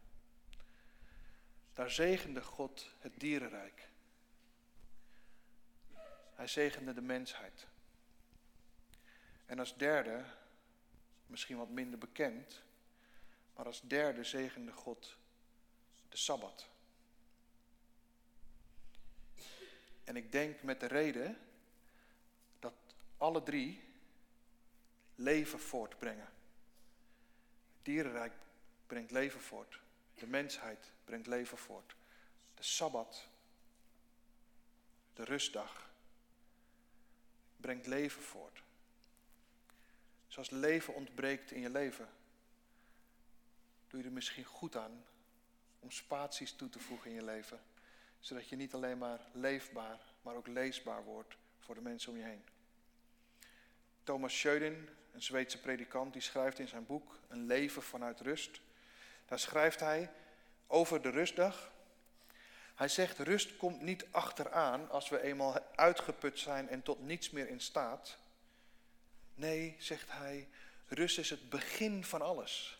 daar 1.74 1.92
zegende 1.92 2.42
God 2.42 2.92
het 3.00 3.20
dierenrijk. 3.20 3.88
Hij 6.34 6.48
zegende 6.48 6.94
de 6.94 7.02
mensheid. 7.02 7.68
En 9.46 9.60
als 9.60 9.78
derde, 9.78 10.24
misschien 11.28 11.58
wat 11.58 11.70
minder 11.70 12.00
bekend, 12.00 12.64
maar 13.56 13.66
als 13.66 13.82
derde 13.82 14.24
zegende 14.24 14.72
God 14.72 15.18
de 16.10 16.18
Sabbat. 16.18 16.70
En 20.04 20.16
ik 20.16 20.32
denk 20.32 20.64
met 20.64 20.80
de 20.80 20.88
reden 20.88 21.38
dat 22.60 22.74
alle 23.18 23.44
drie 23.44 23.85
leven 25.15 25.60
voortbrengen. 25.60 26.25
Het 26.25 27.86
dierenrijk 27.86 28.34
brengt 28.88 29.12
leven 29.12 29.41
voort. 29.41 29.80
De 30.15 30.28
mensheid 30.28 30.91
brengt 31.06 31.28
leven 31.28 31.58
voort. 31.58 31.95
De 32.54 32.63
Sabbat, 32.63 33.28
de 35.13 35.23
rustdag, 35.23 35.89
brengt 37.58 37.88
leven 37.88 38.21
voort. 38.21 38.63
Zoals 40.28 40.49
leven 40.49 40.93
ontbreekt 40.93 41.51
in 41.51 41.62
je 41.62 41.69
leven, 41.69 42.10
doe 43.88 43.99
je 43.99 44.06
er 44.06 44.13
misschien 44.13 44.43
goed 44.43 44.75
aan 44.75 45.06
om 45.80 45.91
spaties 45.91 46.54
toe 46.54 46.69
te 46.69 46.80
voegen 46.80 47.10
in 47.10 47.15
je 47.15 47.23
leven. 47.23 47.60
Zodat 48.19 48.49
je 48.49 48.56
niet 48.56 48.73
alleen 48.73 48.97
maar 48.97 49.19
leefbaar, 49.32 49.99
maar 50.21 50.36
ook 50.36 50.47
leesbaar 50.47 51.04
wordt 51.04 51.38
voor 51.60 51.75
de 51.75 51.82
mensen 51.82 52.12
om 52.12 52.17
je 52.17 52.23
heen. 52.23 52.43
Thomas 54.04 54.39
Schöden, 54.39 54.89
een 55.15 55.23
Zweedse 55.23 55.60
predikant, 55.60 56.13
die 56.13 56.21
schrijft 56.21 56.60
in 56.60 56.67
zijn 56.67 56.86
boek 56.86 57.19
Een 57.28 57.45
leven 57.45 57.84
vanuit 57.84 58.19
rust. 58.19 58.62
Daar 59.25 59.39
schrijft 59.39 59.80
hij 59.80 60.12
over 60.67 61.01
de 61.01 61.10
rustdag. 61.10 61.71
Hij 62.75 62.88
zegt, 62.88 63.19
rust 63.19 63.58
komt 63.58 63.82
niet 63.82 64.06
achteraan 64.12 64.89
als 64.89 65.10
we 65.10 65.21
eenmaal 65.21 65.60
uitgeput 65.75 66.39
zijn 66.39 66.69
en 66.69 66.82
tot 66.82 66.99
niets 66.99 67.30
meer 67.30 67.47
in 67.47 67.62
staat. 67.62 68.17
Nee, 69.36 69.75
zegt 69.80 70.12
hij, 70.12 70.47
rust 70.88 71.17
is 71.17 71.30
het 71.30 71.49
begin 71.49 72.04
van 72.04 72.21
alles. 72.21 72.80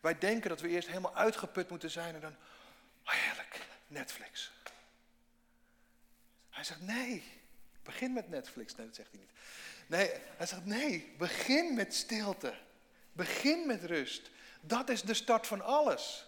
Wij 0.00 0.18
denken 0.18 0.48
dat 0.48 0.60
we 0.60 0.68
eerst 0.68 0.88
helemaal 0.88 1.14
uitgeput 1.14 1.70
moeten 1.70 1.90
zijn 1.90 2.14
en 2.14 2.20
dan, 2.20 2.36
oh 3.04 3.12
heerlijk, 3.12 3.66
Netflix. 3.86 4.52
Hij 6.50 6.64
zegt, 6.64 6.80
nee, 6.80 7.24
begin 7.82 8.12
met 8.12 8.28
Netflix. 8.28 8.76
Nee, 8.76 8.86
dat 8.86 8.94
zegt 8.94 9.10
hij 9.10 9.20
niet. 9.20 9.30
Nee, 9.86 10.10
hij 10.36 10.46
zegt, 10.46 10.64
nee, 10.64 11.14
begin 11.18 11.74
met 11.74 11.94
stilte. 11.94 12.54
Begin 13.12 13.66
met 13.66 13.84
rust. 13.84 14.30
Dat 14.60 14.88
is 14.88 15.02
de 15.02 15.14
start 15.14 15.46
van 15.46 15.60
alles. 15.60 16.26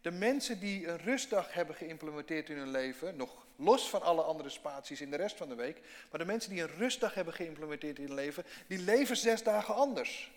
De 0.00 0.10
mensen 0.10 0.60
die 0.60 0.88
een 0.88 0.98
rustdag 0.98 1.52
hebben 1.52 1.74
geïmplementeerd 1.74 2.48
in 2.48 2.56
hun 2.56 2.70
leven, 2.70 3.16
nog 3.16 3.46
los 3.56 3.88
van 3.88 4.02
alle 4.02 4.22
andere 4.22 4.48
spaties 4.48 5.00
in 5.00 5.10
de 5.10 5.16
rest 5.16 5.36
van 5.36 5.48
de 5.48 5.54
week, 5.54 5.80
maar 6.10 6.20
de 6.20 6.26
mensen 6.26 6.50
die 6.50 6.62
een 6.62 6.76
rustdag 6.76 7.14
hebben 7.14 7.34
geïmplementeerd 7.34 7.98
in 7.98 8.04
hun 8.04 8.14
leven, 8.14 8.44
die 8.66 8.78
leven 8.78 9.16
zes 9.16 9.42
dagen 9.42 9.74
anders. 9.74 10.32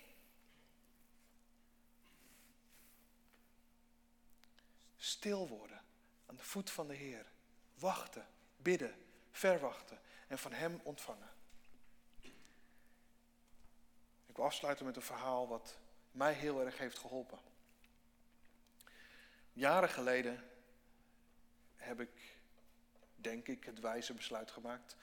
Stil 4.96 5.48
worden 5.48 5.82
aan 6.26 6.36
de 6.36 6.42
voet 6.42 6.70
van 6.70 6.88
de 6.88 6.94
Heer. 6.94 7.26
Wachten, 7.74 8.26
bidden, 8.56 8.94
verwachten 9.30 9.98
en 10.34 10.40
van 10.40 10.52
Hem 10.52 10.80
ontvangen. 10.82 11.30
Ik 14.26 14.36
wil 14.36 14.44
afsluiten 14.44 14.86
met 14.86 14.96
een 14.96 15.02
verhaal 15.02 15.48
wat 15.48 15.78
mij 16.10 16.32
heel 16.32 16.60
erg 16.60 16.78
heeft 16.78 16.98
geholpen. 16.98 17.38
Jaren 19.52 19.88
geleden 19.88 20.50
heb 21.76 22.00
ik, 22.00 22.38
denk 23.16 23.48
ik, 23.48 23.64
het 23.64 23.80
wijze 23.80 24.14
besluit 24.14 24.50
gemaakt 24.50 24.96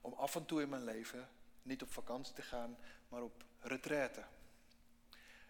om 0.00 0.12
af 0.12 0.34
en 0.34 0.46
toe 0.46 0.62
in 0.62 0.68
mijn 0.68 0.84
leven 0.84 1.28
niet 1.62 1.82
op 1.82 1.92
vakantie 1.92 2.34
te 2.34 2.42
gaan, 2.42 2.78
maar 3.08 3.22
op 3.22 3.44
retraite. 3.60 4.24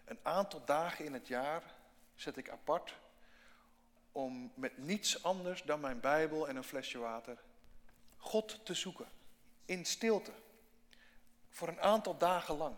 Een 0.05 0.19
aantal 0.23 0.65
dagen 0.65 1.05
in 1.05 1.13
het 1.13 1.27
jaar 1.27 1.75
zet 2.15 2.37
ik 2.37 2.49
apart 2.49 2.99
om 4.11 4.51
met 4.55 4.77
niets 4.77 5.23
anders 5.23 5.63
dan 5.63 5.79
mijn 5.79 5.99
Bijbel 5.99 6.47
en 6.47 6.55
een 6.55 6.63
flesje 6.63 6.97
water 6.97 7.37
God 8.17 8.65
te 8.65 8.73
zoeken. 8.73 9.16
In 9.67 9.85
stilte. 9.85 10.31
Voor 11.49 11.67
een 11.67 11.81
aantal 11.81 12.17
dagen 12.17 12.57
lang. 12.57 12.75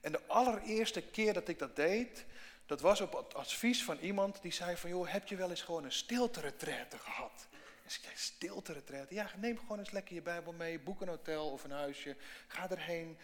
En 0.00 0.12
de 0.12 0.26
allereerste 0.26 1.02
keer 1.02 1.32
dat 1.32 1.48
ik 1.48 1.58
dat 1.58 1.76
deed, 1.76 2.24
dat 2.66 2.80
was 2.80 3.00
op 3.00 3.12
het 3.12 3.34
advies 3.34 3.84
van 3.84 3.98
iemand 3.98 4.42
die 4.42 4.52
zei 4.52 4.76
van, 4.76 4.90
joh, 4.90 5.08
heb 5.08 5.26
je 5.26 5.36
wel 5.36 5.50
eens 5.50 5.62
gewoon 5.62 5.84
een 5.84 5.92
stilte-retraite 5.92 6.98
gehad? 6.98 7.46
En 7.84 7.90
ik 7.90 8.16
stilte-retraite? 8.16 9.14
Ja, 9.14 9.30
neem 9.36 9.58
gewoon 9.58 9.78
eens 9.78 9.90
lekker 9.90 10.14
je 10.14 10.22
Bijbel 10.22 10.52
mee, 10.52 10.80
boek 10.80 11.00
een 11.00 11.08
hotel 11.08 11.50
of 11.50 11.64
een 11.64 11.70
huisje, 11.70 12.16
ga 12.46 12.70
erheen, 12.70 13.18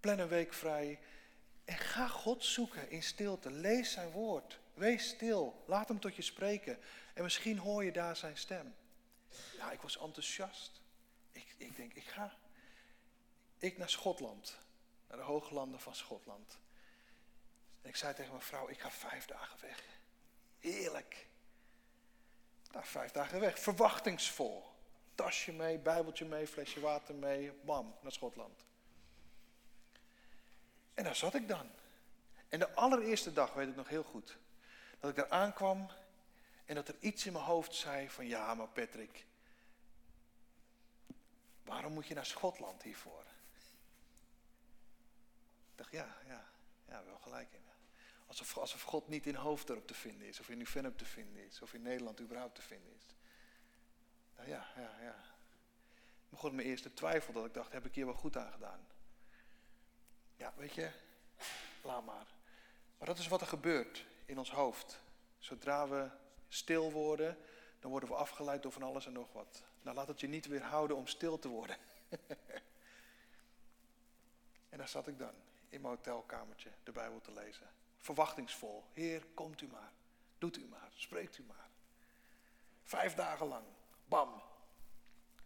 plan 0.00 0.18
een 0.18 0.28
week 0.28 0.52
vrij 0.52 0.98
en 1.64 1.76
ga 1.76 2.06
God 2.08 2.44
zoeken 2.44 2.90
in 2.90 3.02
stilte. 3.02 3.50
Lees 3.50 3.92
zijn 3.92 4.10
woord, 4.10 4.58
wees 4.74 5.08
stil, 5.08 5.62
laat 5.66 5.88
hem 5.88 6.00
tot 6.00 6.16
je 6.16 6.22
spreken 6.22 6.78
en 7.14 7.22
misschien 7.22 7.58
hoor 7.58 7.84
je 7.84 7.92
daar 7.92 8.16
zijn 8.16 8.36
stem. 8.36 8.74
Ja, 9.56 9.70
ik 9.70 9.80
was 9.80 9.98
enthousiast. 9.98 10.80
Ik, 11.32 11.54
ik 11.56 11.76
denk, 11.76 11.94
ik 11.94 12.04
ga. 12.04 12.36
Ik 13.58 13.78
naar 13.78 13.90
Schotland, 13.90 14.58
naar 15.08 15.16
de 15.16 15.22
hooglanden 15.22 15.80
van 15.80 15.94
Schotland. 15.94 16.58
En 17.82 17.88
ik 17.88 17.96
zei 17.96 18.14
tegen 18.14 18.30
mijn 18.30 18.44
vrouw, 18.44 18.68
ik 18.68 18.80
ga 18.80 18.90
vijf 18.90 19.26
dagen 19.26 19.60
weg. 19.60 19.82
Heerlijk. 20.58 21.26
Nou, 22.72 22.84
vijf 22.84 23.10
dagen 23.10 23.40
weg. 23.40 23.58
Verwachtingsvol. 23.58 24.64
Tasje 25.14 25.52
mee, 25.52 25.78
bijbeltje 25.78 26.24
mee, 26.24 26.46
flesje 26.46 26.80
water 26.80 27.14
mee. 27.14 27.52
Bam, 27.52 27.94
naar 28.00 28.12
Schotland. 28.12 28.64
En 30.94 31.04
daar 31.04 31.16
zat 31.16 31.34
ik 31.34 31.48
dan. 31.48 31.70
En 32.48 32.58
de 32.58 32.74
allereerste 32.74 33.32
dag, 33.32 33.52
weet 33.52 33.68
ik 33.68 33.76
nog 33.76 33.88
heel 33.88 34.02
goed, 34.02 34.36
dat 35.00 35.10
ik 35.10 35.16
daar 35.16 35.30
aankwam 35.30 35.90
en 36.66 36.74
dat 36.74 36.88
er 36.88 36.96
iets 37.00 37.26
in 37.26 37.32
mijn 37.32 37.44
hoofd 37.44 37.74
zei 37.74 38.10
van 38.10 38.26
ja, 38.26 38.54
maar 38.54 38.68
Patrick, 38.68 39.26
waarom 41.64 41.92
moet 41.92 42.06
je 42.06 42.14
naar 42.14 42.26
Schotland 42.26 42.82
hiervoor? 42.82 43.24
Ik 45.70 45.82
dacht 45.82 45.90
ja, 45.90 46.16
ja, 46.26 46.48
ja, 46.88 47.04
wel 47.04 47.18
gelijk 47.18 47.52
in. 47.52 47.64
Alsof, 48.26 48.56
alsof 48.56 48.82
God 48.82 49.08
niet 49.08 49.26
in 49.26 49.34
Hoofddorp 49.34 49.86
te 49.86 49.94
vinden 49.94 50.26
is, 50.26 50.40
of 50.40 50.48
in 50.48 50.56
Nieuw-Vennep 50.56 50.98
te 50.98 51.04
vinden 51.04 51.46
is, 51.46 51.62
of 51.62 51.74
in 51.74 51.82
Nederland 51.82 52.20
überhaupt 52.20 52.54
te 52.54 52.62
vinden 52.62 52.94
is. 52.94 53.14
Nou 54.36 54.48
ja, 54.48 54.66
ja, 54.76 55.00
ja. 55.00 55.24
Begon 56.28 56.54
mijn 56.54 56.68
eerste 56.68 56.92
twijfel 56.92 57.32
dat 57.32 57.44
ik 57.44 57.54
dacht, 57.54 57.72
heb 57.72 57.86
ik 57.86 57.94
hier 57.94 58.04
wel 58.04 58.14
goed 58.14 58.36
aan 58.36 58.52
gedaan? 58.52 58.86
Ja, 60.36 60.52
weet 60.56 60.74
je, 60.74 60.90
laat 61.82 62.04
maar. 62.04 62.26
Maar 62.98 63.08
dat 63.08 63.18
is 63.18 63.28
wat 63.28 63.40
er 63.40 63.46
gebeurt 63.46 64.06
in 64.24 64.38
ons 64.38 64.50
hoofd. 64.50 65.00
Zodra 65.38 65.88
we 65.88 66.10
stil 66.48 66.92
worden, 66.92 67.38
dan 67.80 67.90
worden 67.90 68.08
we 68.08 68.14
afgeleid 68.14 68.62
door 68.62 68.72
van 68.72 68.82
alles 68.82 69.06
en 69.06 69.12
nog 69.12 69.32
wat. 69.32 69.62
Nou, 69.82 69.96
laat 69.96 70.08
het 70.08 70.20
je 70.20 70.28
niet 70.28 70.46
weerhouden 70.46 70.96
om 70.96 71.06
stil 71.06 71.38
te 71.38 71.48
worden. 71.48 71.76
en 74.68 74.78
daar 74.78 74.88
zat 74.88 75.06
ik 75.06 75.18
dan, 75.18 75.34
in 75.68 75.80
mijn 75.80 75.94
hotelkamertje, 75.94 76.70
de 76.84 76.92
Bijbel 76.92 77.20
te 77.20 77.32
lezen 77.32 77.66
verwachtingsvol. 78.06 78.84
Heer, 78.92 79.26
komt 79.34 79.60
u 79.60 79.66
maar. 79.66 79.92
Doet 80.38 80.56
u 80.56 80.64
maar. 80.64 80.90
Spreekt 80.94 81.38
u 81.38 81.44
maar. 81.46 81.68
Vijf 82.82 83.14
dagen 83.14 83.46
lang. 83.46 83.64
Bam. 84.04 84.42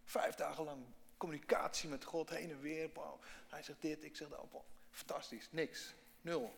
Vijf 0.03 0.35
dagen 0.35 0.63
lang 0.63 0.83
communicatie 1.17 1.89
met 1.89 2.03
God 2.03 2.29
heen 2.29 2.51
en 2.51 2.61
weer. 2.61 2.89
Hij 3.47 3.63
zegt 3.63 3.81
dit, 3.81 4.03
ik 4.03 4.15
zeg 4.15 4.29
dat. 4.29 4.45
Fantastisch. 4.91 5.47
Niks. 5.51 5.93
Nul. 6.21 6.55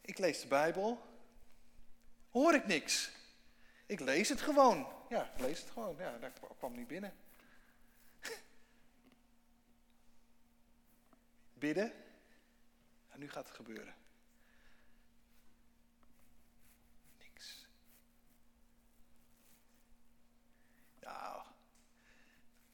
Ik 0.00 0.18
lees 0.18 0.40
de 0.40 0.48
Bijbel. 0.48 1.02
Hoor 2.36 2.54
ik 2.54 2.66
niks. 2.66 3.10
Ik 3.86 4.00
lees 4.00 4.28
het 4.28 4.40
gewoon. 4.40 4.86
Ja, 5.08 5.30
ik 5.34 5.40
lees 5.40 5.60
het 5.60 5.70
gewoon. 5.70 5.96
Ja, 5.98 6.18
dat 6.18 6.32
kwam 6.58 6.76
niet 6.76 6.86
binnen. 6.86 7.14
Bidden. 11.54 11.92
En 13.08 13.18
nu 13.18 13.30
gaat 13.30 13.46
het 13.46 13.56
gebeuren. 13.56 13.94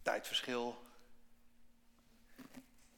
tijdverschil. 0.03 0.85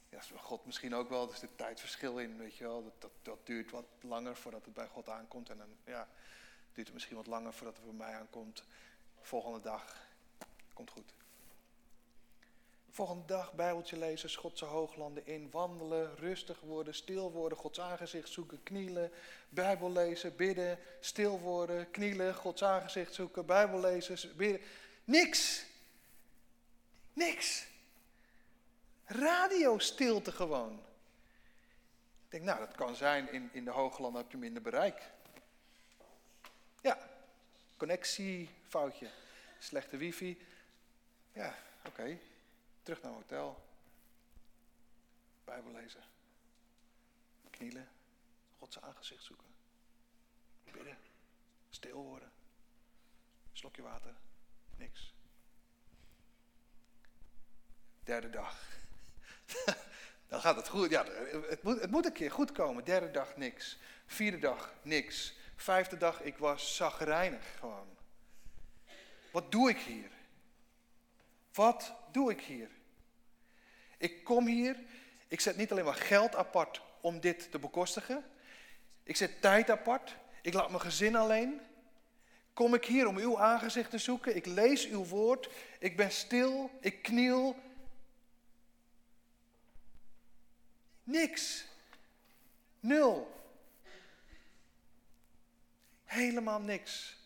Ja, 0.08 0.18
is 0.18 0.28
bij 0.28 0.38
God 0.38 0.66
misschien 0.66 0.94
ook 0.94 1.08
wel, 1.08 1.30
er 1.30 1.36
zit 1.36 1.58
tijdverschil 1.58 2.18
in, 2.18 2.38
weet 2.38 2.56
je 2.56 2.64
wel. 2.64 2.84
Dat, 2.84 3.00
dat, 3.00 3.10
dat, 3.22 3.46
duurt 3.46 3.70
wat 3.70 3.86
langer 4.00 4.36
voordat 4.36 4.64
het 4.64 4.74
bij 4.74 4.88
God 4.88 5.08
aankomt. 5.08 5.50
En 5.50 5.58
dan 5.58 5.76
ja, 5.84 6.08
duurt 6.74 6.86
het 6.86 6.94
misschien 6.94 7.16
wat 7.16 7.26
langer 7.26 7.52
voordat 7.52 7.76
het 7.76 7.84
bij 7.84 7.94
mij 7.94 8.14
aankomt. 8.14 8.64
Volgende 9.20 9.60
dag, 9.60 10.06
komt 10.72 10.90
goed. 10.90 11.14
Volgende 12.90 13.24
dag 13.24 13.52
Bijbeltje 13.52 13.98
lezen, 13.98 14.30
Schotse 14.30 14.64
hooglanden 14.64 15.26
in, 15.26 15.50
wandelen, 15.50 16.16
rustig 16.16 16.60
worden, 16.60 16.94
stil 16.94 17.32
worden, 17.32 17.58
Gods 17.58 17.80
aangezicht 17.80 18.28
zoeken, 18.28 18.62
knielen, 18.62 19.10
Bijbel 19.48 19.92
lezen, 19.92 20.36
bidden, 20.36 20.78
stil 21.00 21.40
worden, 21.40 21.90
knielen, 21.90 22.34
Gods 22.34 22.64
aangezicht 22.64 23.14
zoeken, 23.14 23.46
Bijbel 23.46 23.80
lezen, 23.80 24.36
bidden. 24.36 24.60
Niks. 25.04 25.64
Niks. 27.12 27.66
Radiostilte 29.04 30.32
gewoon. 30.32 30.72
Ik 32.24 32.30
denk, 32.30 32.44
nou, 32.44 32.58
dat 32.58 32.74
kan 32.74 32.94
zijn, 32.94 33.32
in, 33.32 33.50
in 33.52 33.64
de 33.64 33.70
hooglanden 33.70 34.22
heb 34.22 34.30
je 34.30 34.36
minder 34.36 34.62
bereik. 34.62 35.12
Ja, 36.84 36.98
connectiefoutje, 37.76 39.10
slechte 39.58 39.96
wifi. 39.96 40.46
Ja, 41.32 41.54
oké. 41.86 42.18
Terug 42.82 43.02
naar 43.02 43.12
hotel. 43.12 43.64
Bijbel 45.44 45.72
lezen. 45.72 46.02
Knielen. 47.50 47.88
Gods 48.58 48.80
aangezicht 48.80 49.24
zoeken. 49.24 49.46
Bidden. 50.72 50.98
Stil 51.70 52.02
worden. 52.02 52.32
Slokje 53.52 53.82
water. 53.82 54.14
Niks. 54.76 55.14
Derde 58.02 58.30
dag. 58.30 58.78
Dan 60.28 60.40
gaat 60.40 60.56
het 60.56 60.68
goed. 60.68 60.90
Ja, 60.90 61.04
het 61.48 61.62
moet, 61.62 61.80
het 61.80 61.90
moet 61.90 62.04
een 62.04 62.12
keer 62.12 62.30
goed 62.30 62.52
komen. 62.52 62.84
Derde 62.84 63.10
dag 63.10 63.36
niks. 63.36 63.78
Vierde 64.06 64.38
dag 64.38 64.74
niks. 64.82 65.34
Vijfde 65.56 65.96
dag, 65.96 66.20
ik 66.22 66.38
was 66.38 66.76
zagrijnig 66.76 67.56
gewoon. 67.58 67.88
Wat 69.30 69.52
doe 69.52 69.70
ik 69.70 69.78
hier? 69.78 70.10
Wat 71.52 71.94
doe 72.12 72.30
ik 72.30 72.40
hier? 72.40 72.70
Ik 73.98 74.24
kom 74.24 74.46
hier, 74.46 74.76
ik 75.28 75.40
zet 75.40 75.56
niet 75.56 75.70
alleen 75.70 75.84
maar 75.84 75.94
geld 75.94 76.36
apart 76.36 76.82
om 77.00 77.20
dit 77.20 77.50
te 77.50 77.58
bekostigen. 77.58 78.24
Ik 79.02 79.16
zet 79.16 79.40
tijd 79.40 79.70
apart. 79.70 80.16
Ik 80.42 80.54
laat 80.54 80.68
mijn 80.68 80.80
gezin 80.80 81.16
alleen. 81.16 81.60
Kom 82.52 82.74
ik 82.74 82.84
hier 82.84 83.06
om 83.06 83.16
uw 83.16 83.38
aangezicht 83.38 83.90
te 83.90 83.98
zoeken. 83.98 84.36
Ik 84.36 84.46
lees 84.46 84.88
uw 84.88 85.04
woord. 85.04 85.50
Ik 85.78 85.96
ben 85.96 86.10
stil. 86.10 86.70
Ik 86.80 87.02
kniel. 87.02 87.56
Niks. 91.02 91.66
Nul. 92.80 93.33
Helemaal 96.14 96.60
niks. 96.60 97.16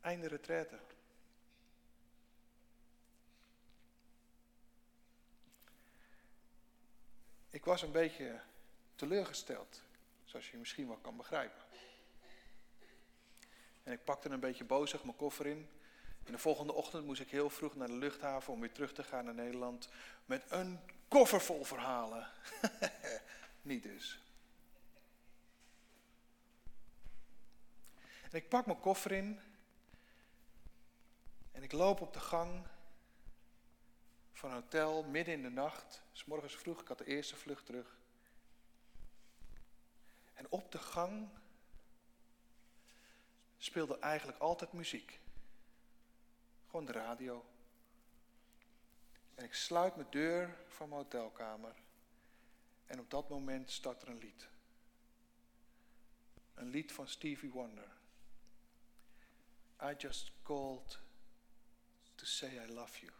Einde 0.00 0.28
retraite. 0.28 0.78
Ik 7.50 7.64
was 7.64 7.82
een 7.82 7.92
beetje 7.92 8.40
teleurgesteld, 8.94 9.82
zoals 10.24 10.50
je 10.50 10.56
misschien 10.56 10.86
wel 10.86 10.96
kan 10.96 11.16
begrijpen. 11.16 11.62
En 13.82 13.92
ik 13.92 14.04
pakte 14.04 14.28
een 14.28 14.40
beetje 14.40 14.64
bozig 14.64 15.04
mijn 15.04 15.16
koffer 15.16 15.46
in. 15.46 15.68
En 16.24 16.32
de 16.32 16.38
volgende 16.38 16.72
ochtend 16.72 17.04
moest 17.04 17.20
ik 17.20 17.30
heel 17.30 17.50
vroeg 17.50 17.74
naar 17.74 17.88
de 17.88 17.96
luchthaven 17.96 18.52
om 18.52 18.60
weer 18.60 18.72
terug 18.72 18.92
te 18.92 19.04
gaan 19.04 19.24
naar 19.24 19.34
Nederland 19.34 19.88
met 20.24 20.44
een 20.48 20.80
koffer 21.08 21.40
vol 21.40 21.64
verhalen. 21.64 22.30
Niet 23.62 23.82
dus. 23.82 24.25
En 28.30 28.38
ik 28.38 28.48
pak 28.48 28.66
mijn 28.66 28.80
koffer 28.80 29.12
in 29.12 29.40
en 31.52 31.62
ik 31.62 31.72
loop 31.72 32.00
op 32.00 32.12
de 32.12 32.20
gang 32.20 32.66
van 34.32 34.50
een 34.50 34.56
hotel 34.56 35.04
midden 35.04 35.34
in 35.34 35.42
de 35.42 35.50
nacht. 35.50 36.02
S 36.12 36.24
morgens 36.24 36.56
vroeg, 36.56 36.80
ik 36.80 36.88
had 36.88 36.98
de 36.98 37.04
eerste 37.04 37.36
vlucht 37.36 37.66
terug. 37.66 37.98
En 40.32 40.46
op 40.50 40.72
de 40.72 40.78
gang 40.78 41.28
speelde 43.56 43.98
eigenlijk 43.98 44.38
altijd 44.38 44.72
muziek. 44.72 45.20
Gewoon 46.66 46.84
de 46.84 46.92
radio. 46.92 47.44
En 49.34 49.44
ik 49.44 49.54
sluit 49.54 49.96
mijn 49.96 50.10
deur 50.10 50.56
van 50.66 50.88
mijn 50.88 51.00
hotelkamer. 51.00 51.74
En 52.86 53.00
op 53.00 53.10
dat 53.10 53.28
moment 53.28 53.70
start 53.70 54.02
er 54.02 54.08
een 54.08 54.18
lied. 54.18 54.48
Een 56.54 56.68
lied 56.68 56.92
van 56.92 57.08
Stevie 57.08 57.50
Wonder. 57.50 57.96
I 59.80 59.94
just 59.98 60.30
called 60.42 60.98
to 62.16 62.26
say 62.26 62.46
I 62.46 62.72
love 62.72 62.98
you. 63.02 63.10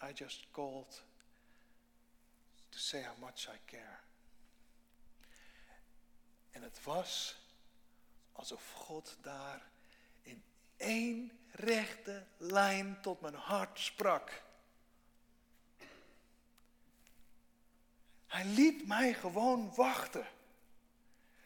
I 0.00 0.12
just 0.12 0.46
called 0.52 1.02
to 2.70 2.78
say 2.78 3.02
how 3.02 3.14
much 3.20 3.48
I 3.48 3.58
care. 3.66 4.00
En 6.50 6.62
het 6.62 6.82
was 6.82 7.36
alsof 8.32 8.72
God 8.72 9.16
daar 9.22 9.70
in 10.22 10.42
één 10.76 11.38
rechte 11.52 12.26
lijn 12.36 13.00
tot 13.00 13.20
mijn 13.20 13.34
hart 13.34 13.78
sprak. 13.78 14.42
Hij 18.26 18.44
liet 18.44 18.86
mij 18.86 19.14
gewoon 19.14 19.74
wachten. 19.74 20.26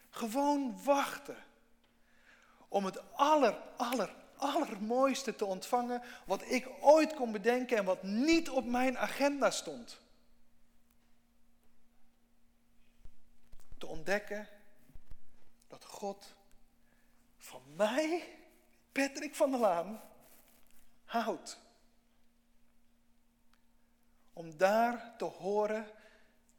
Gewoon 0.09 0.83
wachten. 0.83 1.44
Om 2.75 2.85
het 2.85 2.99
aller, 3.13 3.57
aller, 3.77 4.15
allermooiste 4.35 5.35
te 5.35 5.45
ontvangen 5.45 6.01
wat 6.25 6.41
ik 6.41 6.69
ooit 6.81 7.13
kon 7.13 7.31
bedenken 7.31 7.77
en 7.77 7.85
wat 7.85 8.03
niet 8.03 8.49
op 8.49 8.65
mijn 8.65 8.97
agenda 8.97 9.51
stond. 9.51 10.01
Te 13.77 13.85
ontdekken 13.85 14.47
dat 15.67 15.85
God 15.85 16.33
van 17.37 17.61
mij, 17.75 18.37
Patrick 18.91 19.35
van 19.35 19.51
der 19.51 19.59
Laan, 19.59 20.01
houdt. 21.05 21.59
Om 24.33 24.57
daar 24.57 25.13
te 25.17 25.25
horen 25.25 25.87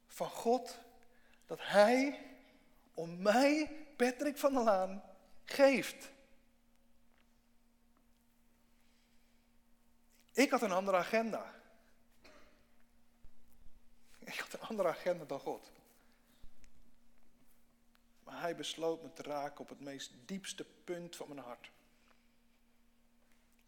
van 0.07 0.29
God 0.29 0.77
dat 1.45 1.59
Hij 1.61 2.19
om 2.93 3.21
mij, 3.21 3.71
Patrick 3.95 4.37
van 4.37 4.53
der 4.53 4.63
Laan, 4.63 5.03
geeft. 5.51 6.11
Ik 10.33 10.49
had 10.49 10.61
een 10.61 10.71
andere 10.71 10.97
agenda. 10.97 11.53
Ik 14.19 14.39
had 14.39 14.53
een 14.53 14.67
andere 14.67 14.89
agenda 14.89 15.25
dan 15.25 15.39
God. 15.39 15.71
Maar 18.23 18.41
hij 18.41 18.55
besloot 18.55 19.01
me 19.01 19.13
te 19.13 19.21
raken 19.21 19.59
op 19.59 19.69
het 19.69 19.79
meest 19.79 20.11
diepste 20.25 20.65
punt 20.83 21.15
van 21.15 21.27
mijn 21.27 21.39
hart. 21.39 21.71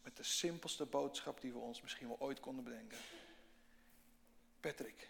Met 0.04 0.18
de 0.18 0.24
simpelste 0.24 0.86
boodschap 0.86 1.42
die 1.42 1.52
we 1.52 1.60
ons 1.60 1.82
misschien 1.82 2.08
wel 2.08 2.20
ooit 2.20 2.39
konden 2.39 2.63
bedenken. 2.63 2.98
Patrick, 4.60 5.10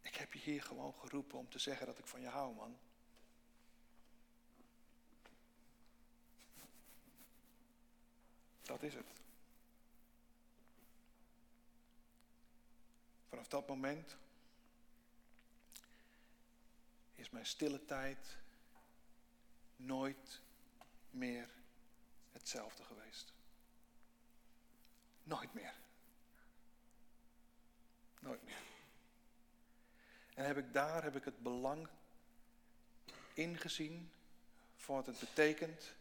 ik 0.00 0.14
heb 0.14 0.32
je 0.32 0.38
hier 0.38 0.62
gewoon 0.62 0.94
geroepen 0.94 1.38
om 1.38 1.50
te 1.50 1.58
zeggen 1.58 1.86
dat 1.86 1.98
ik 1.98 2.06
van 2.06 2.20
je 2.20 2.28
hou, 2.28 2.54
man. 2.54 2.78
Dat 8.66 8.82
is 8.82 8.94
het. 8.94 9.06
Vanaf 13.28 13.48
dat 13.48 13.68
moment 13.68 14.16
is 17.14 17.30
mijn 17.30 17.46
stille 17.46 17.84
tijd 17.84 18.36
nooit 19.76 20.40
meer 21.10 21.48
hetzelfde 22.32 22.84
geweest. 22.84 23.32
Nooit 25.22 25.54
meer. 25.54 25.74
Nooit 28.20 28.44
meer. 28.44 28.62
En 30.34 30.46
heb 30.46 30.56
ik 30.56 30.72
daar 30.72 31.02
heb 31.02 31.16
ik 31.16 31.24
het 31.24 31.42
belang 31.42 31.88
ingezien 33.34 34.10
van 34.76 34.94
wat 34.94 35.06
het 35.06 35.18
betekent 35.18 35.94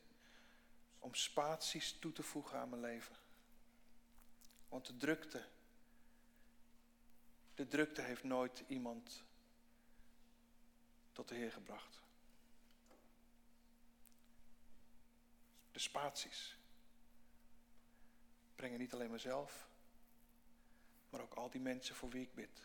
om 1.05 1.13
spaties 1.13 1.99
toe 1.99 2.11
te 2.11 2.23
voegen 2.23 2.59
aan 2.59 2.69
mijn 2.69 2.81
leven. 2.81 3.15
Want 4.69 4.85
de 4.85 4.97
drukte 4.97 5.47
de 7.55 7.67
drukte 7.67 8.01
heeft 8.01 8.23
nooit 8.23 8.63
iemand 8.67 9.23
tot 11.11 11.27
de 11.27 11.35
Heer 11.35 11.51
gebracht. 11.51 12.01
De 15.71 15.79
spaties 15.79 16.57
brengen 18.55 18.79
niet 18.79 18.93
alleen 18.93 19.11
mezelf, 19.11 19.67
maar 21.09 21.21
ook 21.21 21.33
al 21.33 21.49
die 21.49 21.61
mensen 21.61 21.95
voor 21.95 22.09
wie 22.09 22.21
ik 22.21 22.33
bid. 22.33 22.61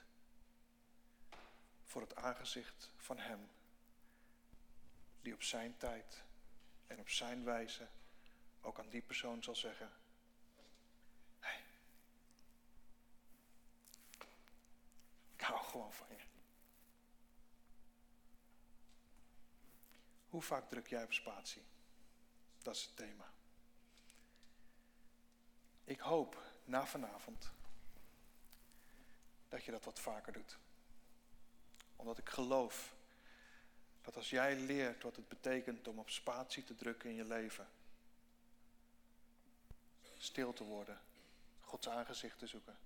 Voor 1.85 2.01
het 2.01 2.17
aangezicht 2.17 2.91
van 2.97 3.19
Hem, 3.19 3.49
die 5.23 5.35
op 5.35 5.43
zijn 5.43 5.77
tijd 5.77 6.23
en 6.87 7.01
op 7.01 7.09
zijn 7.09 7.45
wijze 7.45 7.89
ook 8.61 8.79
aan 8.79 8.89
die 8.89 9.03
persoon 9.03 9.43
zal 9.43 9.55
zeggen, 9.55 9.91
hey, 11.39 11.65
ik 15.35 15.41
hou 15.41 15.65
gewoon 15.65 15.93
van 15.93 16.07
je. 16.09 16.23
Hoe 20.29 20.43
vaak 20.43 20.69
druk 20.69 20.87
jij 20.87 21.05
op 21.05 21.13
spatie? 21.13 21.63
Dat 22.63 22.75
is 22.75 22.83
het 22.83 22.97
thema. 22.97 23.33
Ik 25.85 26.01
hoop 26.01 26.43
na 26.65 26.87
vanavond 26.87 27.53
dat 29.49 29.65
je 29.65 29.71
dat 29.71 29.85
wat 29.85 30.01
vaker 30.01 30.33
doet. 30.33 30.59
Omdat 31.97 32.19
ik 32.19 32.29
geloof 32.29 32.95
dat 34.03 34.17
als 34.17 34.31
jij 34.31 34.57
leert 34.57 35.03
wat 35.03 35.17
het 35.17 35.29
betekent 35.29 35.89
om 35.89 35.99
op 35.99 36.11
spatie 36.11 36.65
te 36.65 36.75
drukken 36.75 37.11
in 37.11 37.17
je 37.17 37.25
leven, 37.25 37.69
stil 40.23 40.53
te 40.53 40.65
worden, 40.65 41.01
Gods 41.61 41.89
aangezicht 41.89 42.39
te 42.39 42.47
zoeken, 42.47 42.79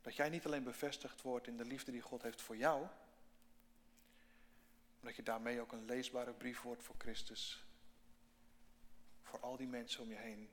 dat 0.00 0.16
jij 0.16 0.28
niet 0.28 0.46
alleen 0.46 0.64
bevestigd 0.64 1.22
wordt 1.22 1.46
in 1.46 1.56
de 1.56 1.64
liefde 1.64 1.92
die 1.92 2.00
God 2.00 2.22
heeft 2.22 2.42
voor 2.42 2.56
jou, 2.56 2.80
maar 5.00 5.10
dat 5.10 5.16
je 5.16 5.22
daarmee 5.22 5.60
ook 5.60 5.72
een 5.72 5.84
leesbare 5.84 6.32
brief 6.32 6.60
wordt 6.60 6.82
voor 6.82 6.94
Christus, 6.98 7.64
voor 9.22 9.40
al 9.40 9.56
die 9.56 9.66
mensen 9.66 10.02
om 10.02 10.08
je 10.08 10.16
heen 10.16 10.50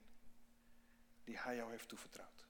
die 1.24 1.38
Hij 1.39 1.56
jou 1.56 1.72
heeft 1.72 1.88
toevertrouwd. 1.88 2.48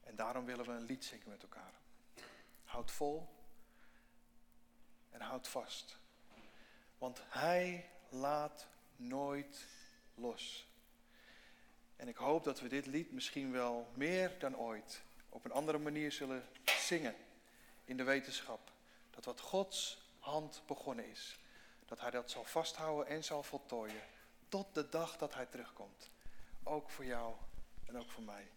En 0.00 0.16
daarom 0.16 0.44
willen 0.44 0.64
we 0.64 0.72
een 0.72 0.84
lied 0.84 1.04
zingen 1.04 1.28
met 1.28 1.42
elkaar. 1.42 1.72
Houd 2.64 2.90
vol 2.90 3.28
en 5.10 5.20
houd 5.20 5.48
vast. 5.48 5.98
Want 6.98 7.20
Hij 7.28 7.90
laat 8.08 8.66
nooit 8.96 9.66
los. 10.14 10.66
En 11.96 12.08
ik 12.08 12.16
hoop 12.16 12.44
dat 12.44 12.60
we 12.60 12.68
dit 12.68 12.86
lied 12.86 13.12
misschien 13.12 13.52
wel 13.52 13.88
meer 13.94 14.38
dan 14.38 14.56
ooit 14.56 15.02
op 15.28 15.44
een 15.44 15.52
andere 15.52 15.78
manier 15.78 16.12
zullen 16.12 16.48
zingen. 16.64 17.14
In 17.84 17.96
de 17.96 18.02
wetenschap 18.02 18.72
dat 19.10 19.24
wat 19.24 19.40
Gods 19.40 19.98
hand 20.18 20.62
begonnen 20.66 21.10
is, 21.10 21.38
dat 21.86 22.00
Hij 22.00 22.10
dat 22.10 22.30
zal 22.30 22.44
vasthouden 22.44 23.06
en 23.06 23.24
zal 23.24 23.42
voltooien 23.42 24.02
tot 24.48 24.74
de 24.74 24.88
dag 24.88 25.16
dat 25.16 25.34
Hij 25.34 25.46
terugkomt. 25.46 26.10
Ook 26.62 26.90
voor 26.90 27.04
jou 27.04 27.34
en 27.84 27.98
ook 27.98 28.10
voor 28.10 28.22
mij. 28.22 28.48